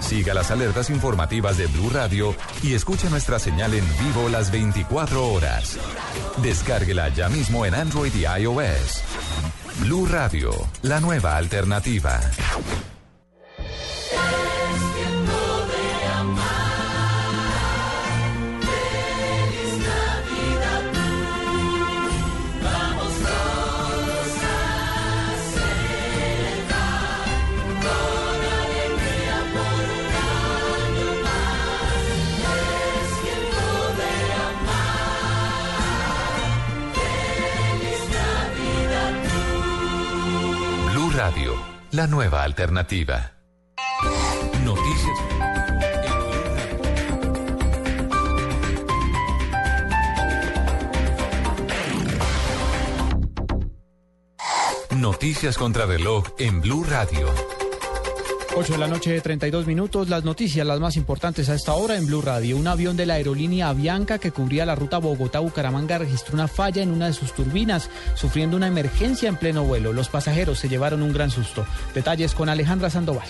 [0.00, 5.32] Siga las alertas informativas de Blue Radio y escuche nuestra señal en vivo las 24
[5.32, 5.78] horas.
[6.42, 9.02] Descárguela ya mismo en Android y iOS.
[9.80, 12.20] Blue Radio, la nueva alternativa.
[41.90, 43.32] La nueva alternativa.
[44.64, 45.18] Noticias.
[54.92, 57.55] Noticias contra reloj en Blue Radio.
[58.58, 60.08] 8 de la noche, 32 minutos.
[60.08, 62.56] Las noticias, las más importantes a esta hora en Blue Radio.
[62.56, 66.90] Un avión de la aerolínea Avianca que cubría la ruta Bogotá-Bucaramanga registró una falla en
[66.90, 69.92] una de sus turbinas, sufriendo una emergencia en pleno vuelo.
[69.92, 71.66] Los pasajeros se llevaron un gran susto.
[71.94, 73.28] Detalles con Alejandra Sandoval.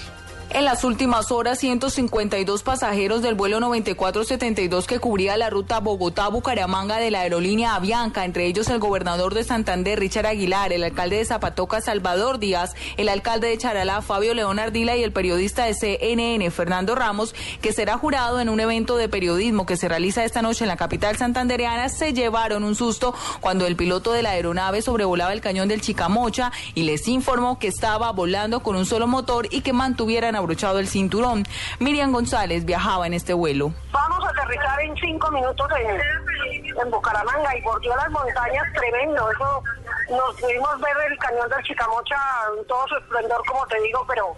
[0.50, 7.10] En las últimas horas, 152 pasajeros del vuelo 9472 que cubría la ruta Bogotá-Bucaramanga de
[7.10, 11.80] la aerolínea Avianca, entre ellos el gobernador de Santander, Richard Aguilar, el alcalde de Zapatoca,
[11.80, 16.94] Salvador Díaz, el alcalde de Charalá, Fabio León Ardila y el periodista de CNN, Fernando
[16.94, 20.68] Ramos, que será jurado en un evento de periodismo que se realiza esta noche en
[20.68, 25.40] la capital santandereana, se llevaron un susto cuando el piloto de la aeronave sobrevolaba el
[25.40, 29.72] cañón del Chicamocha y les informó que estaba volando con un solo motor y que
[29.72, 31.44] mantuvieran abrochado el cinturón.
[31.78, 33.72] Miriam González viajaba en este vuelo.
[33.92, 39.30] Vamos a aterrizar en cinco minutos en, en Bucaramanga y volvió las montañas tremendo.
[39.30, 39.62] Eso
[40.10, 42.16] nos pudimos ver el cañón del Chicamocha
[42.56, 44.36] en todo su esplendor, como te digo, pero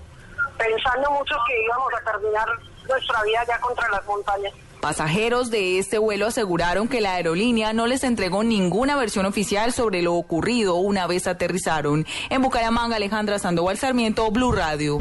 [0.56, 2.48] pensando mucho que íbamos a terminar
[2.88, 4.52] nuestra vida ya contra las montañas.
[4.80, 10.02] Pasajeros de este vuelo aseguraron que la aerolínea no les entregó ninguna versión oficial sobre
[10.02, 12.06] lo ocurrido una vez aterrizaron.
[12.30, 14.98] En Bucaramanga, Alejandra Sandoval Sarmiento, Blue Radio.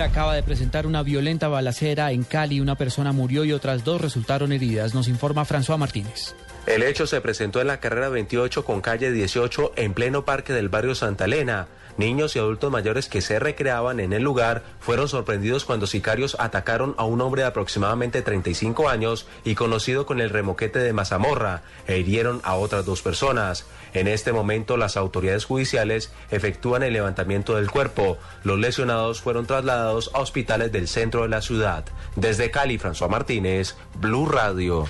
[0.00, 2.60] Acaba de presentar una violenta balacera en Cali.
[2.60, 4.94] Una persona murió y otras dos resultaron heridas.
[4.94, 6.34] Nos informa François Martínez.
[6.66, 10.68] El hecho se presentó en la carrera 28 con calle 18 en pleno parque del
[10.68, 11.66] barrio Santa Elena.
[11.96, 16.94] Niños y adultos mayores que se recreaban en el lugar fueron sorprendidos cuando sicarios atacaron
[16.96, 21.98] a un hombre de aproximadamente 35 años y conocido con el remoquete de mazamorra e
[21.98, 23.66] hirieron a otras dos personas.
[23.94, 28.18] En este momento las autoridades judiciales efectúan el levantamiento del cuerpo.
[28.44, 31.84] Los lesionados fueron trasladados a hospitales del centro de la ciudad.
[32.16, 34.86] Desde Cali, François Martínez, Blue Radio.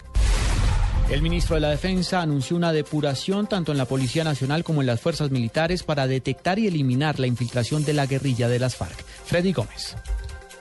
[1.10, 4.86] El ministro de la Defensa anunció una depuración tanto en la Policía Nacional como en
[4.86, 9.04] las fuerzas militares para detectar y eliminar la infiltración de la guerrilla de las FARC.
[9.24, 9.96] Freddy Gómez.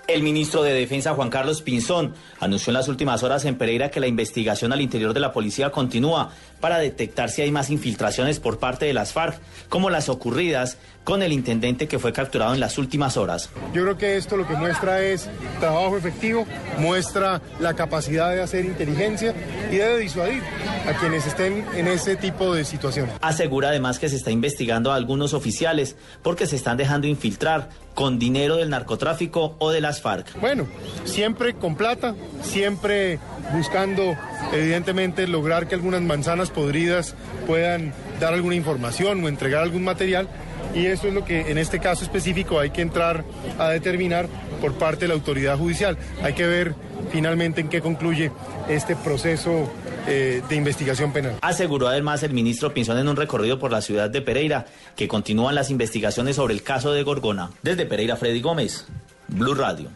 [0.08, 4.00] El ministro de Defensa Juan Carlos Pinzón anunció en las últimas horas en Pereira que
[4.00, 8.58] la investigación al interior de la policía continúa para detectar si hay más infiltraciones por
[8.58, 12.78] parte de las FARC, como las ocurridas con el intendente que fue capturado en las
[12.78, 13.50] últimas horas.
[13.74, 16.46] Yo creo que esto lo que muestra es trabajo efectivo,
[16.80, 19.34] muestra la capacidad de hacer inteligencia
[19.72, 20.43] y debe disuadir
[20.86, 23.15] a quienes estén en ese tipo de situaciones.
[23.22, 28.20] Asegura además que se está investigando a algunos oficiales porque se están dejando infiltrar con
[28.20, 30.38] dinero del narcotráfico o de las FARC.
[30.41, 30.67] Bueno,
[31.06, 33.17] siempre con plata, siempre
[33.54, 34.17] buscando
[34.52, 37.15] evidentemente lograr que algunas manzanas podridas
[37.48, 40.27] puedan dar alguna información o entregar algún material
[40.74, 43.24] y eso es lo que en este caso específico hay que entrar
[43.58, 44.28] a determinar
[44.62, 45.98] por parte de la autoridad judicial.
[46.24, 46.76] Hay que ver
[47.12, 48.32] finalmente en qué concluye
[48.68, 49.72] este proceso
[50.08, 51.36] eh, de investigación penal.
[51.42, 54.65] Aseguró además el ministro Pinzón en un recorrido por la ciudad de Pereira
[54.96, 57.52] que continúan las investigaciones sobre el caso de Gorgona.
[57.62, 58.88] Desde Pereira, Freddy Gómez,
[59.28, 59.90] Blue Radio.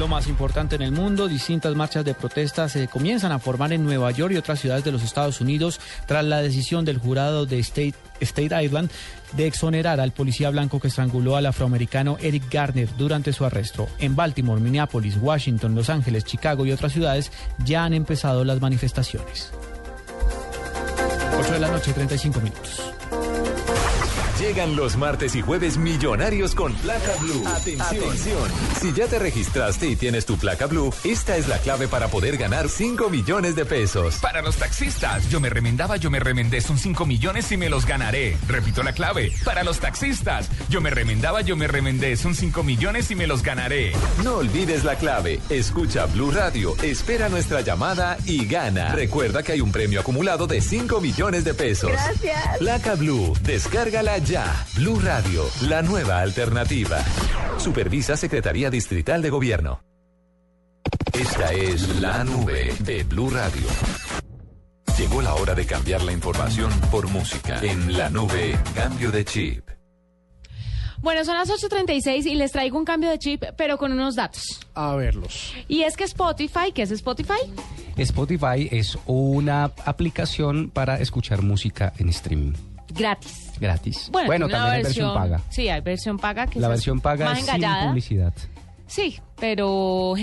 [0.00, 3.84] Lo más importante en el mundo, distintas marchas de protesta se comienzan a formar en
[3.84, 7.58] Nueva York y otras ciudades de los Estados Unidos tras la decisión del jurado de
[7.58, 8.90] State, State Island
[9.34, 13.90] de exonerar al policía blanco que estranguló al afroamericano Eric Garner durante su arresto.
[13.98, 17.30] En Baltimore, Minneapolis, Washington, Los Ángeles, Chicago y otras ciudades
[17.66, 19.52] ya han empezado las manifestaciones.
[21.38, 22.80] 8 de la noche, 35 minutos.
[24.40, 27.46] Llegan los martes y jueves millonarios con placa blue.
[27.46, 28.48] Atención.
[28.80, 32.38] Si ya te registraste y tienes tu placa blue, esta es la clave para poder
[32.38, 34.16] ganar 5 millones de pesos.
[34.22, 37.84] Para los taxistas, yo me remendaba, yo me remendé, son 5 millones y me los
[37.84, 38.38] ganaré.
[38.48, 39.30] Repito la clave.
[39.44, 43.42] Para los taxistas, yo me remendaba, yo me remendé, son 5 millones y me los
[43.42, 43.92] ganaré.
[44.24, 45.38] No olvides la clave.
[45.50, 48.94] Escucha Blue Radio, espera nuestra llamada y gana.
[48.94, 51.90] Recuerda que hay un premio acumulado de 5 millones de pesos.
[51.90, 52.58] Gracias.
[52.58, 54.29] Placa Blue, descárgala ya.
[54.76, 56.98] Blue Radio, la nueva alternativa.
[57.58, 59.80] Supervisa Secretaría Distrital de Gobierno.
[61.12, 63.66] Esta es la nube de Blue Radio.
[64.96, 67.58] Llegó la hora de cambiar la información por música.
[67.60, 69.68] En la nube, cambio de chip.
[70.98, 74.60] Bueno, son las 8.36 y les traigo un cambio de chip, pero con unos datos.
[74.74, 75.54] A verlos.
[75.66, 77.40] Y es que Spotify, ¿qué es Spotify?
[77.96, 82.69] Spotify es una aplicación para escuchar música en streaming.
[82.94, 83.52] Gratis.
[83.60, 84.08] Gratis.
[84.12, 85.40] Bueno, una también hay versión paga.
[85.50, 87.88] Sí, hay versión paga que La versión paga más es sin engallada.
[87.88, 88.34] publicidad.
[88.86, 90.14] Sí, pero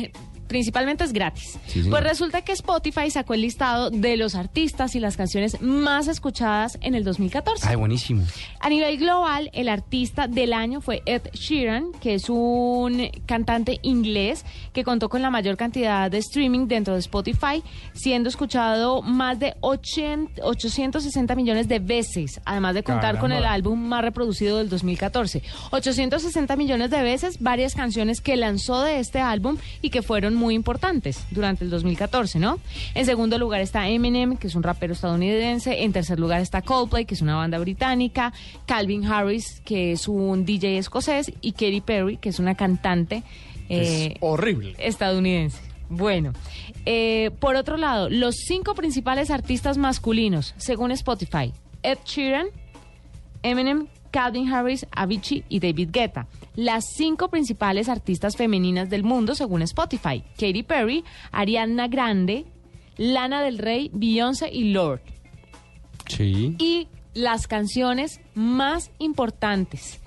[0.48, 1.58] principalmente es gratis.
[1.68, 6.08] Sí, pues resulta que Spotify sacó el listado de los artistas y las canciones más
[6.08, 7.68] escuchadas en el 2014.
[7.68, 8.24] Ay, buenísimo.
[8.60, 14.45] A nivel global, el artista del año fue Ed Sheeran, que es un cantante inglés
[14.74, 19.56] que contó con la mayor cantidad de streaming dentro de Spotify, siendo escuchado más de
[19.62, 23.22] 80 860 millones de veces, además de contar Caramba.
[23.22, 25.41] con el álbum más reproducido del 2014.
[25.72, 30.56] 860 millones de veces, varias canciones que lanzó de este álbum y que fueron muy
[30.56, 32.60] importantes durante el 2014, ¿no?
[32.96, 35.84] En segundo lugar está Eminem, que es un rapero estadounidense.
[35.84, 38.32] En tercer lugar está Coldplay, que es una banda británica.
[38.66, 41.32] Calvin Harris, que es un DJ escocés.
[41.42, 43.24] Y Katy Perry, que es una cantante
[43.70, 44.76] eh, horrible.
[44.78, 45.60] estadounidense.
[45.90, 46.34] Bueno,
[46.86, 52.48] eh, por otro lado, los cinco principales artistas masculinos, según Spotify, Ed Sheeran,
[53.44, 56.28] Eminem, Calvin Harris, Avicii y David Guetta.
[56.55, 62.45] Las cinco principales artistas femeninas del mundo, según Spotify, Katy Perry, Ariana Grande,
[62.97, 65.01] Lana del Rey, Beyoncé y Lord.
[66.08, 66.55] Sí.
[66.60, 69.99] Y las canciones más importantes.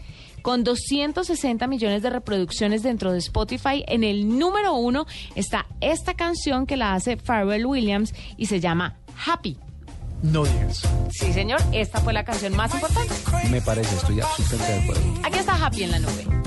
[0.43, 6.67] Con 260 millones de reproducciones dentro de Spotify, en el número uno está esta canción
[6.67, 8.97] que la hace Pharrell Williams y se llama
[9.27, 9.59] Happy.
[10.23, 10.83] No digas.
[11.11, 13.15] Sí, señor, esta fue la canción más importante.
[13.51, 15.03] Me parece, estoy absolutamente de acuerdo.
[15.25, 16.40] Aquí está Happy en la nube.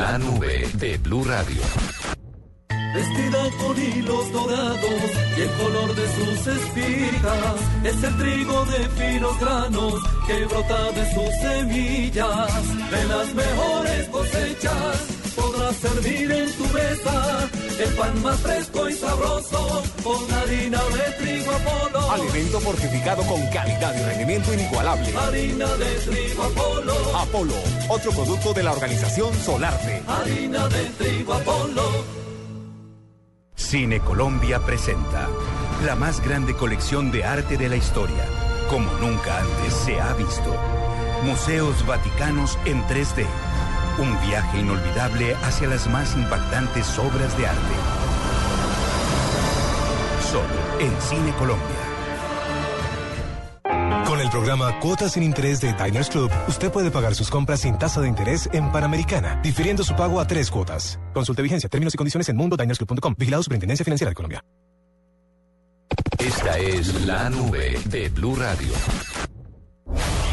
[0.00, 1.62] La nube de Blue Radio.
[2.94, 5.02] Vestida con hilos dorados
[5.36, 9.94] y el color de sus espigas es el trigo de finos granos
[10.26, 12.90] que brota de sus semillas.
[12.90, 19.82] De las mejores cosechas podrás servir en tu mesa el pan más fresco y sabroso
[20.04, 22.10] con harina de trigo Apolo.
[22.10, 25.16] Alimento fortificado con calidad y rendimiento inigualable.
[25.16, 26.94] Harina de trigo Apolo.
[27.16, 27.54] Apolo,
[27.88, 30.02] otro producto de la organización Solarte.
[30.06, 32.04] Harina de trigo Apolo.
[33.54, 35.28] Cine Colombia presenta
[35.84, 38.24] la más grande colección de arte de la historia,
[38.68, 40.54] como nunca antes se ha visto.
[41.24, 43.26] Museos Vaticanos en 3D.
[44.00, 47.74] Un viaje inolvidable hacia las más impactantes obras de arte.
[50.30, 51.90] Solo en Cine Colombia.
[54.06, 57.78] Con el programa Cuotas sin Interés de Diners Club, usted puede pagar sus compras sin
[57.78, 60.98] tasa de interés en Panamericana, difiriendo su pago a tres cuotas.
[61.12, 63.14] Consulte vigencia, términos y condiciones en mundodinersclub.com.
[63.18, 64.44] Vigilado Superintendencia Financiera de Colombia.
[66.18, 68.72] Esta es la nube de Blue Radio.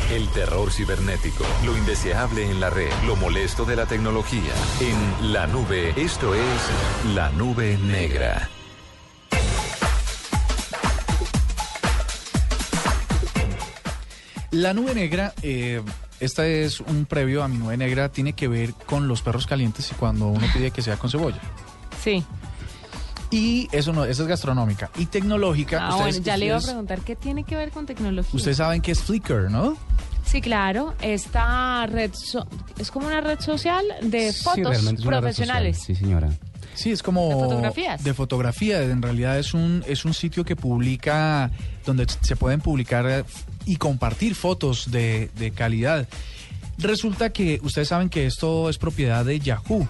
[0.09, 4.53] El terror cibernético, lo indeseable en la red, lo molesto de la tecnología.
[4.79, 8.49] En la nube, esto es la nube negra.
[14.51, 15.81] La nube negra, eh,
[16.21, 19.91] esta es un previo a mi nube negra, tiene que ver con los perros calientes
[19.91, 21.41] y cuando uno pide que sea con cebolla.
[22.01, 22.23] Sí.
[23.29, 24.89] Y eso no, esa es gastronómica.
[24.97, 25.79] Y tecnológica.
[25.85, 28.31] Ah, ustedes, bueno, ya le iba a preguntar qué tiene que ver con tecnología.
[28.33, 29.77] ustedes saben que es Flickr, ¿no?
[30.25, 30.93] Sí, claro.
[31.01, 32.47] Esta red so-
[32.77, 35.79] es como una red social de Sí, fotos realmente es una red social, profesionales.
[35.85, 36.29] Sí, señora.
[36.73, 37.27] Sí, es como...
[37.29, 38.03] ¿De fotografías?
[38.03, 38.81] De fotografía.
[38.83, 41.49] En realidad es un, es un sitio que publica,
[41.85, 43.25] donde se pueden publicar
[43.65, 46.07] y compartir fotos de, de calidad.
[46.77, 49.87] Resulta que ustedes saben que esto es propiedad de Yahoo.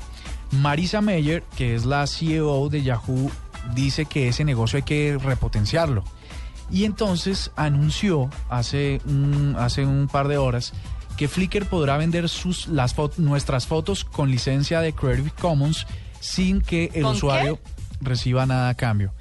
[0.51, 3.29] Marisa Meyer, que es la CEO de Yahoo,
[3.75, 6.03] dice que ese negocio hay que repotenciarlo.
[6.71, 10.73] Y entonces anunció hace un, hace un par de horas
[11.15, 15.87] que Flickr podrá vender sus, las fo- nuestras fotos con licencia de Creative Commons
[16.19, 17.59] sin que el ¿Con usuario
[18.01, 19.13] reciba nada a cambio.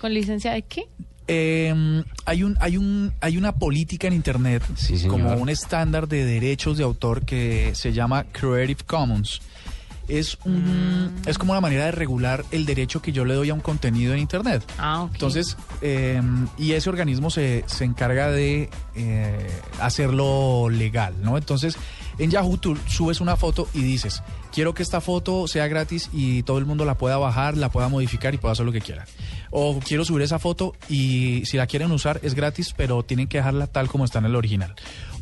[0.00, 0.88] ¿Con licencia de qué?
[1.28, 5.08] Eh, hay un hay un hay una política en internet señor.
[5.08, 9.40] como un estándar de derechos de autor que se llama Creative Commons.
[10.08, 13.54] Es un es como una manera de regular el derecho que yo le doy a
[13.54, 14.64] un contenido en internet.
[14.78, 15.08] Ah.
[15.12, 16.20] Entonces, eh,
[16.58, 19.50] y ese organismo se, se encarga de eh,
[19.80, 21.38] hacerlo legal, ¿no?
[21.38, 21.76] Entonces,
[22.18, 24.22] en Yahoo tú subes una foto y dices,
[24.52, 27.88] quiero que esta foto sea gratis y todo el mundo la pueda bajar, la pueda
[27.88, 29.06] modificar y pueda hacer lo que quiera.
[29.50, 33.38] O quiero subir esa foto y si la quieren usar es gratis, pero tienen que
[33.38, 34.74] dejarla tal como está en el original.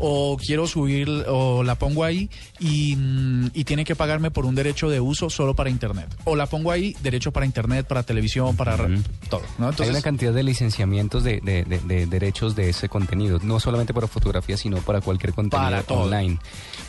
[0.03, 4.55] O quiero subir, o la pongo ahí y, mm, y tienen que pagarme por un
[4.55, 6.09] derecho de uso solo para internet.
[6.25, 8.89] O la pongo ahí, derecho para internet, para televisión, para ra-
[9.29, 9.43] todo.
[9.59, 9.67] ¿no?
[9.67, 13.61] Hay Entonces, una cantidad de licenciamientos de, de- de- de derechos de ese contenido, no
[13.61, 16.39] solamente para fotografía, sino para cualquier contenido Para online.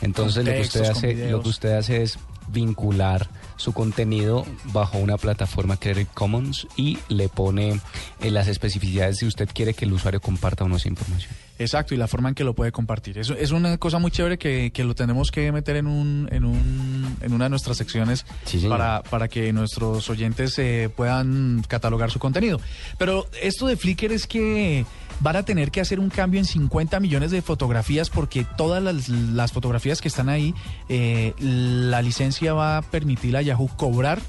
[0.01, 1.31] Entonces lo que usted hace, videos.
[1.31, 7.29] lo que usted hace es vincular su contenido bajo una plataforma Creative Commons y le
[7.29, 7.79] pone
[8.19, 11.31] eh, las especificidades si usted quiere que el usuario comparta o no esa información.
[11.61, 13.17] Exacto, y la forma en que lo puede compartir.
[13.17, 16.43] Eso es una cosa muy chévere que, que lo tenemos que meter en un, en
[16.43, 18.25] un, en una de nuestras secciones
[18.67, 22.59] para, para que nuestros oyentes eh, puedan catalogar su contenido.
[22.97, 24.85] Pero esto de Flickr es que
[25.19, 29.07] van a tener que hacer un cambio en 50 millones de fotografías porque todas las,
[29.07, 30.55] las fotografías que están ahí,
[30.89, 34.19] eh, la licencia va a permitir a Yahoo cobrar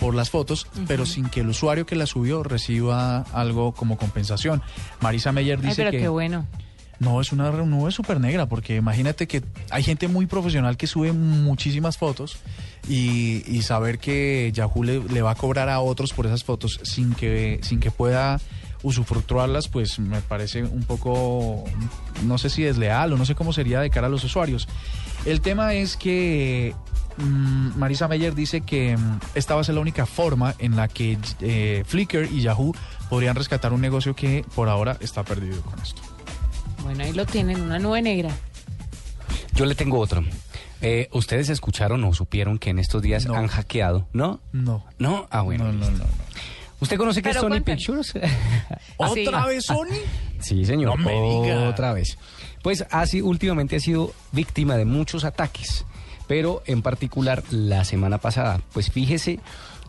[0.00, 4.62] por las fotos, pero sin que el usuario que las subió reciba algo como compensación.
[5.00, 6.46] Marisa Meyer Ay, dice pero que qué bueno.
[6.98, 11.12] no es una nube súper negra, porque imagínate que hay gente muy profesional que sube
[11.12, 12.38] muchísimas fotos
[12.88, 16.80] y, y saber que Yahoo le, le va a cobrar a otros por esas fotos
[16.82, 18.40] sin que, sin que pueda
[18.82, 21.64] usufructuarlas, pues me parece un poco,
[22.24, 24.68] no sé si desleal o no sé cómo sería de cara a los usuarios.
[25.24, 26.74] El tema es que
[27.18, 30.88] mm, Marisa Meyer dice que mm, esta va a ser la única forma en la
[30.88, 32.74] que eh, Flickr y Yahoo
[33.08, 36.00] podrían rescatar un negocio que por ahora está perdido con esto.
[36.82, 38.30] Bueno, ahí lo tienen, una nube negra.
[39.54, 40.24] Yo le tengo otro.
[40.80, 44.08] Eh, ¿Ustedes escucharon o supieron que en estos días han hackeado?
[44.14, 44.40] ¿No?
[44.52, 44.86] No.
[44.98, 45.28] ¿No?
[45.30, 45.64] Ah, bueno.
[45.64, 46.06] No, no, listo.
[46.80, 47.76] ¿Usted conoce qué es Sony cuéntame.
[47.76, 48.14] Pictures?
[48.96, 49.98] ¿Otra vez Sony?
[50.40, 50.98] Sí, señor.
[50.98, 51.68] No me diga.
[51.68, 52.16] Otra vez.
[52.62, 55.86] Pues así últimamente ha sido víctima de muchos ataques,
[56.26, 58.60] pero en particular la semana pasada.
[58.72, 59.40] Pues fíjese,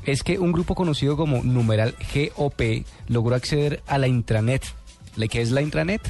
[0.05, 4.63] es que un grupo conocido como numeral GOP logró acceder a la intranet.
[5.15, 6.01] ¿Le qué es la intranet?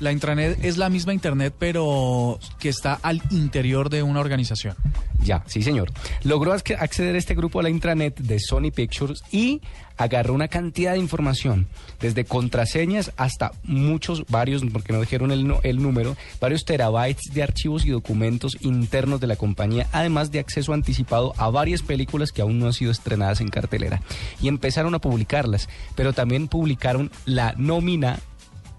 [0.00, 4.76] La intranet es la misma internet, pero que está al interior de una organización.
[5.24, 5.90] Ya, sí, señor.
[6.22, 9.60] Logró ac- acceder este grupo a la intranet de Sony Pictures y
[9.96, 11.66] agarró una cantidad de información,
[12.00, 17.84] desde contraseñas hasta muchos, varios, porque no dijeron el, el número, varios terabytes de archivos
[17.84, 22.60] y documentos internos de la compañía, además de acceso anticipado a varias películas que aún
[22.60, 24.00] no han sido estrenadas en cartelera.
[24.40, 28.20] Y empezaron a publicarlas, pero también publicaron la nómina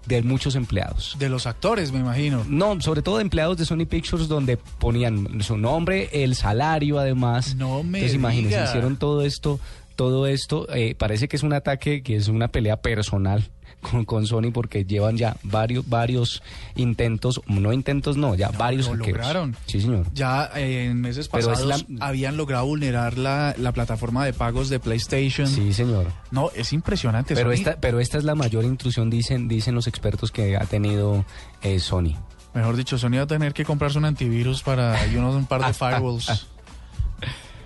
[0.06, 1.16] de muchos empleados.
[1.18, 2.44] De los actores, me imagino.
[2.48, 7.54] No, sobre todo de empleados de Sony Pictures donde ponían su nombre, el salario además.
[7.54, 9.60] No me Entonces imagínense, hicieron todo esto,
[9.96, 14.26] todo esto, eh, parece que es un ataque, que es una pelea personal con, con
[14.26, 16.42] Sony porque llevan ya varios, varios
[16.76, 19.56] intentos, no intentos no, ya varios lo lograron.
[19.66, 20.06] Sí, señor.
[20.14, 24.68] Ya eh, en meses Pero pasados la- habían logrado vulnerar la, la plataforma de pagos
[24.68, 25.46] de PlayStation.
[25.46, 26.06] Sí, señor.
[26.30, 27.34] No, es impresionante.
[27.34, 27.54] Pero Sony.
[27.54, 31.24] esta, pero esta es la mayor intrusión, dicen, dicen los expertos que ha tenido
[31.62, 32.14] eh, Sony.
[32.52, 35.64] Mejor dicho, Sony va a tener que comprarse un antivirus para y unos un par
[35.64, 36.48] de firewalls.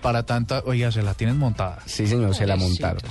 [0.05, 1.79] Para tanta, oiga, se la tienen montada.
[1.87, 3.01] Sí, señor, se la montaron.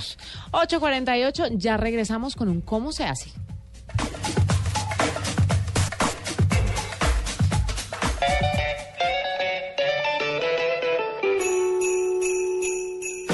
[0.51, 3.31] 8.48, ya regresamos con un cómo se hace.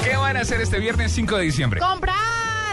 [0.03, 1.80] ¿Qué van a hacer este viernes 5 de diciembre?
[1.82, 2.20] ¡Comprar!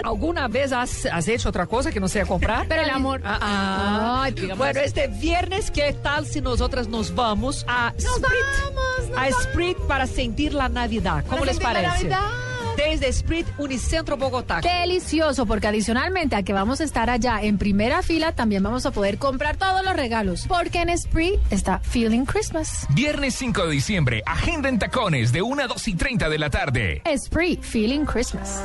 [0.05, 2.66] ¿Alguna vez has, has hecho otra cosa que no sea comprar?
[2.68, 3.20] Pero el amor.
[3.24, 4.22] Ah, ah.
[4.24, 9.14] Ay, bueno, este viernes, ¿qué tal si nosotras nos vamos a Sprit?
[9.16, 11.24] a Sprit para sentir la Navidad.
[11.24, 12.09] ¿Cómo Para les sentir la parece?
[12.09, 12.47] Navidad.
[12.79, 14.61] Desde Sprit Unicentro Bogotá.
[14.61, 18.87] Qué delicioso, porque adicionalmente a que vamos a estar allá en primera fila, también vamos
[18.87, 20.47] a poder comprar todos los regalos.
[20.47, 22.87] Porque en Spree está Feeling Christmas.
[22.91, 26.51] Viernes 5 de diciembre, agenda en tacones de 1 a 2 y 30 de la
[26.51, 27.03] tarde.
[27.16, 28.62] Spree Feeling Christmas.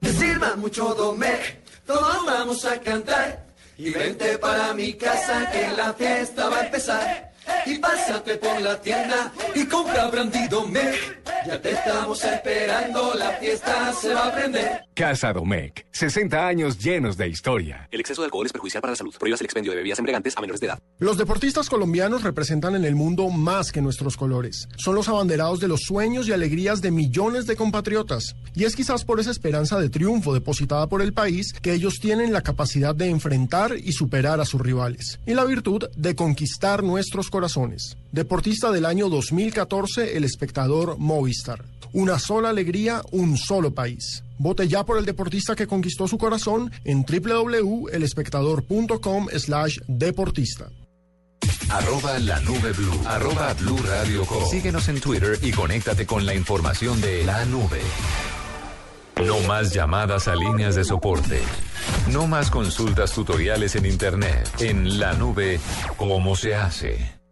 [0.00, 3.44] Que sirva mucho Domec, todos vamos a cantar.
[3.76, 7.33] Y vente para mi casa que la fiesta va a empezar.
[7.66, 11.23] Y pásate por la tienda y compra Brandy Domec.
[11.46, 14.84] Ya te estamos esperando, la fiesta se va a prender.
[14.94, 17.86] Casa Domecq, 60 años llenos de historia.
[17.90, 19.14] El exceso de alcohol es perjudicial para la salud.
[19.18, 20.78] Prohíbas el expendio de bebidas embriagantes a menores de edad.
[20.98, 24.68] Los deportistas colombianos representan en el mundo más que nuestros colores.
[24.76, 28.36] Son los abanderados de los sueños y alegrías de millones de compatriotas.
[28.54, 32.32] Y es quizás por esa esperanza de triunfo depositada por el país que ellos tienen
[32.32, 35.20] la capacidad de enfrentar y superar a sus rivales.
[35.26, 37.96] Y la virtud de conquistar nuestros corazones.
[38.14, 41.64] Deportista del año 2014, el espectador Movistar.
[41.92, 44.22] Una sola alegría, un solo país.
[44.38, 50.68] Vote ya por el deportista que conquistó su corazón en www.elespectador.com slash deportista.
[51.68, 53.00] Arroba la nube blue.
[53.04, 54.48] Arroba blue radio com.
[54.48, 57.80] Síguenos en Twitter y conéctate con la información de la nube.
[59.26, 61.40] No más llamadas a líneas de soporte.
[62.12, 64.48] No más consultas tutoriales en internet.
[64.60, 65.58] En la nube,
[65.96, 67.23] ¿cómo se hace?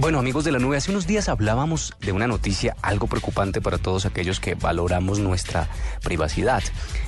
[0.00, 3.76] Bueno, amigos de la nube, hace unos días hablábamos de una noticia algo preocupante para
[3.76, 5.68] todos aquellos que valoramos nuestra
[6.02, 6.62] privacidad.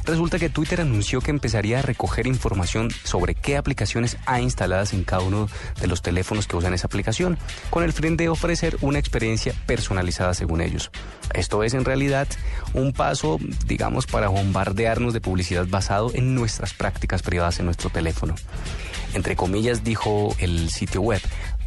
[0.05, 5.05] Resulta que Twitter anunció que empezaría a recoger información sobre qué aplicaciones ha instaladas en
[5.05, 5.48] cada uno
[5.80, 7.38] de los teléfonos que usan esa aplicación,
[7.70, 10.90] con el fin de ofrecer una experiencia personalizada según ellos.
[11.32, 12.28] Esto es en realidad
[12.74, 18.34] un paso, digamos, para bombardearnos de publicidad basado en nuestras prácticas privadas en nuestro teléfono.
[19.14, 21.20] Entre comillas, dijo el sitio web,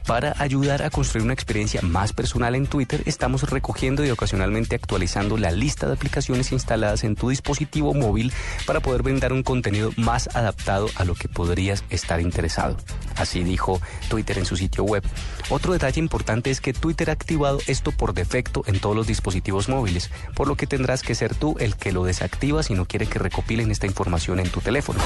[0.05, 5.37] para ayudar a construir una experiencia más personal en Twitter, estamos recogiendo y ocasionalmente actualizando
[5.37, 8.31] la lista de aplicaciones instaladas en tu dispositivo móvil
[8.65, 12.77] para poder brindar un contenido más adaptado a lo que podrías estar interesado.
[13.15, 15.03] Así dijo Twitter en su sitio web.
[15.49, 19.69] Otro detalle importante es que Twitter ha activado esto por defecto en todos los dispositivos
[19.69, 23.07] móviles, por lo que tendrás que ser tú el que lo desactiva si no quiere
[23.07, 24.99] que recopilen esta información en tu teléfono.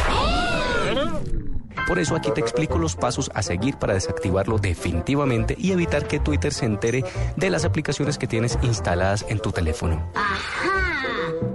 [1.87, 6.19] Por eso aquí te explico los pasos a seguir para desactivarlo definitivamente y evitar que
[6.19, 7.03] Twitter se entere
[7.35, 10.11] de las aplicaciones que tienes instaladas en tu teléfono.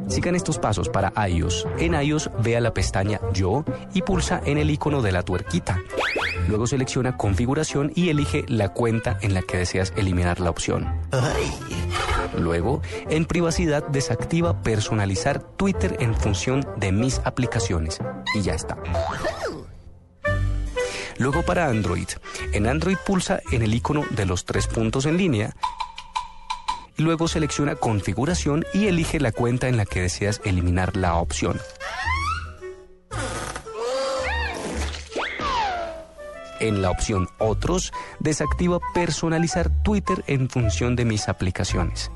[0.09, 1.67] Sigan estos pasos para iOS.
[1.79, 3.65] En iOS vea la pestaña Yo
[3.95, 5.81] y pulsa en el icono de la tuerquita.
[6.49, 10.87] Luego selecciona Configuración y elige la cuenta en la que deseas eliminar la opción.
[12.39, 17.99] Luego, en privacidad desactiva personalizar Twitter en función de mis aplicaciones.
[18.35, 18.77] Y ya está.
[21.19, 22.09] Luego para Android.
[22.53, 25.55] En Android pulsa en el icono de los tres puntos en línea.
[26.97, 31.61] Luego selecciona configuración y elige la cuenta en la que deseas eliminar la opción.
[36.61, 42.11] En la opción Otros, desactiva personalizar Twitter en función de mis aplicaciones.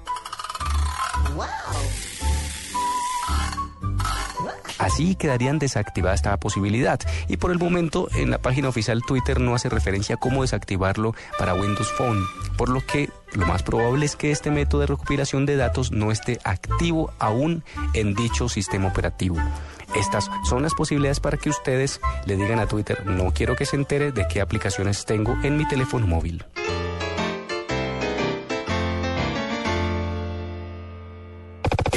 [4.79, 7.01] Así quedarían desactivada esta posibilidad.
[7.29, 11.15] Y por el momento en la página oficial Twitter no hace referencia a cómo desactivarlo
[11.39, 12.25] para Windows Phone,
[12.57, 16.11] por lo que lo más probable es que este método de recopilación de datos no
[16.11, 17.63] esté activo aún
[17.95, 19.37] en dicho sistema operativo.
[19.95, 23.77] Estas son las posibilidades para que ustedes le digan a Twitter, no quiero que se
[23.77, 26.45] entere de qué aplicaciones tengo en mi teléfono móvil.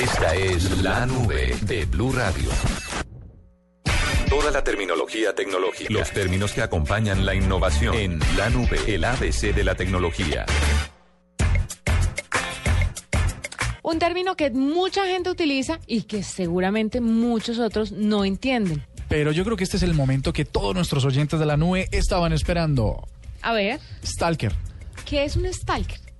[0.02, 2.49] Esta es la nube de Blue Radio.
[4.28, 9.54] Toda la terminología tecnológica, los términos que acompañan la innovación en la nube, el ABC
[9.54, 10.47] de la tecnología.
[13.84, 18.84] Un término que mucha gente utiliza y que seguramente muchos otros no entienden.
[19.08, 21.88] Pero yo creo que este es el momento que todos nuestros oyentes de la nube
[21.91, 23.08] estaban esperando.
[23.43, 24.52] A ver, Stalker.
[25.06, 26.11] ¿qué es un stalker?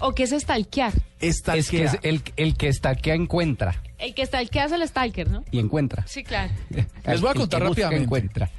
[0.00, 0.92] ¿O qué es stalkear?
[1.20, 5.44] Es que es el, el que stalkea encuentra El que stalkea es el stalker, ¿no?
[5.50, 6.06] y encuentra.
[6.06, 6.52] Sí, claro.
[7.06, 8.04] Les voy a contar rápidamente.
[8.04, 8.50] encuentra.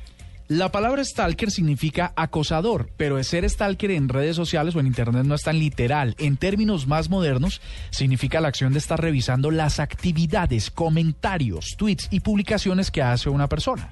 [0.47, 5.23] La palabra stalker significa acosador, pero el ser stalker en redes sociales o en internet
[5.23, 6.13] no es tan literal.
[6.19, 12.19] En términos más modernos, significa la acción de estar revisando las actividades, comentarios, tweets y
[12.19, 13.91] publicaciones que hace una persona.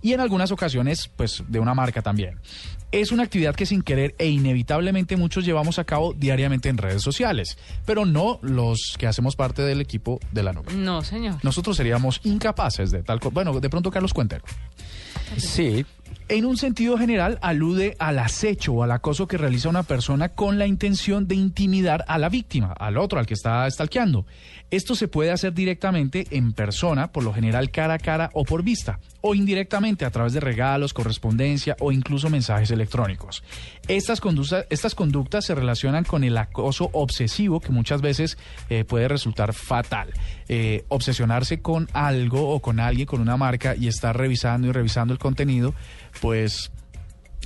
[0.00, 2.38] Y en algunas ocasiones, pues, de una marca también.
[2.92, 7.02] Es una actividad que sin querer e inevitablemente muchos llevamos a cabo diariamente en redes
[7.02, 10.72] sociales, pero no los que hacemos parte del equipo de la nube.
[10.72, 11.36] No, señor.
[11.42, 13.34] Nosotros seríamos incapaces de tal cosa.
[13.34, 14.44] Bueno, de pronto Carlos Cuentero.
[15.36, 15.84] Sí.
[16.28, 20.58] En un sentido general, alude al acecho o al acoso que realiza una persona con
[20.58, 24.26] la intención de intimidar a la víctima, al otro, al que está stalkeando.
[24.72, 28.64] Esto se puede hacer directamente en persona, por lo general cara a cara o por
[28.64, 33.44] vista, o indirectamente a través de regalos, correspondencia o incluso mensajes electrónicos.
[33.86, 38.36] Estas, conductas, se relacionan con el acoso obsesivo que muchas veces
[38.68, 40.12] eh, puede resultar fatal.
[40.48, 45.12] Eh, obsesionarse con algo o con alguien, con una marca y estar revisando y revisando
[45.12, 45.74] el contenido,
[46.20, 46.70] pues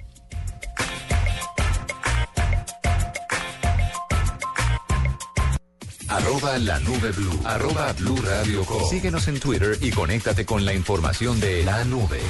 [6.08, 7.40] Arroba la nube blue.
[7.44, 8.82] Arroba blue radio com.
[8.88, 12.20] Síguenos en Twitter y conéctate con la información de la nube.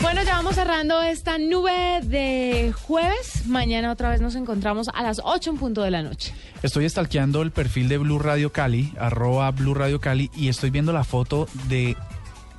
[0.00, 3.46] Bueno, ya vamos cerrando esta nube de jueves.
[3.46, 6.34] Mañana otra vez nos encontramos a las 8 en punto de la noche.
[6.62, 10.92] Estoy stalkeando el perfil de Blue Radio Cali, arroba Blue Radio Cali, y estoy viendo
[10.92, 11.96] la foto de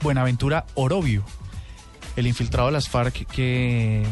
[0.01, 1.23] Buenaventura Orobio,
[2.15, 4.03] el infiltrado de las FARC que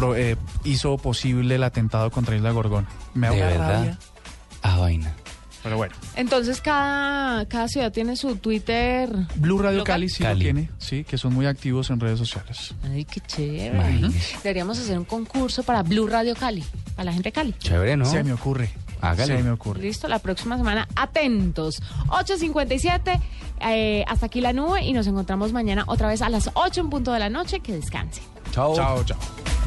[0.00, 2.86] pro- eh, hizo posible el atentado contra Isla Gorgón.
[3.14, 3.68] Me da ¿De una verdad?
[3.78, 3.98] rabia,
[4.62, 5.12] Ah, vaina.
[5.62, 5.94] pero bueno.
[6.16, 9.10] Entonces cada, cada ciudad tiene su Twitter.
[9.36, 9.94] Blue Radio local.
[9.94, 10.34] Cali sí Cali.
[10.40, 12.74] lo tiene, sí, que son muy activos en redes sociales.
[12.84, 13.66] Ay, qué chévere.
[13.76, 14.36] Imagínese.
[14.42, 16.64] Deberíamos hacer un concurso para Blue Radio Cali,
[16.96, 17.54] para la gente de Cali.
[17.58, 18.04] Chévere, ¿no?
[18.06, 18.70] Se me ocurre.
[19.02, 19.38] Hágale.
[19.38, 19.80] Se me ocurre.
[19.80, 21.80] Listo, la próxima semana, atentos.
[22.08, 23.18] 8.57,
[23.62, 26.90] eh, hasta aquí la nube y nos encontramos mañana otra vez a las 8 en
[26.90, 27.60] punto de la noche.
[27.60, 28.20] Que descanse.
[28.52, 28.74] Chao.
[28.74, 29.18] Chao, chao.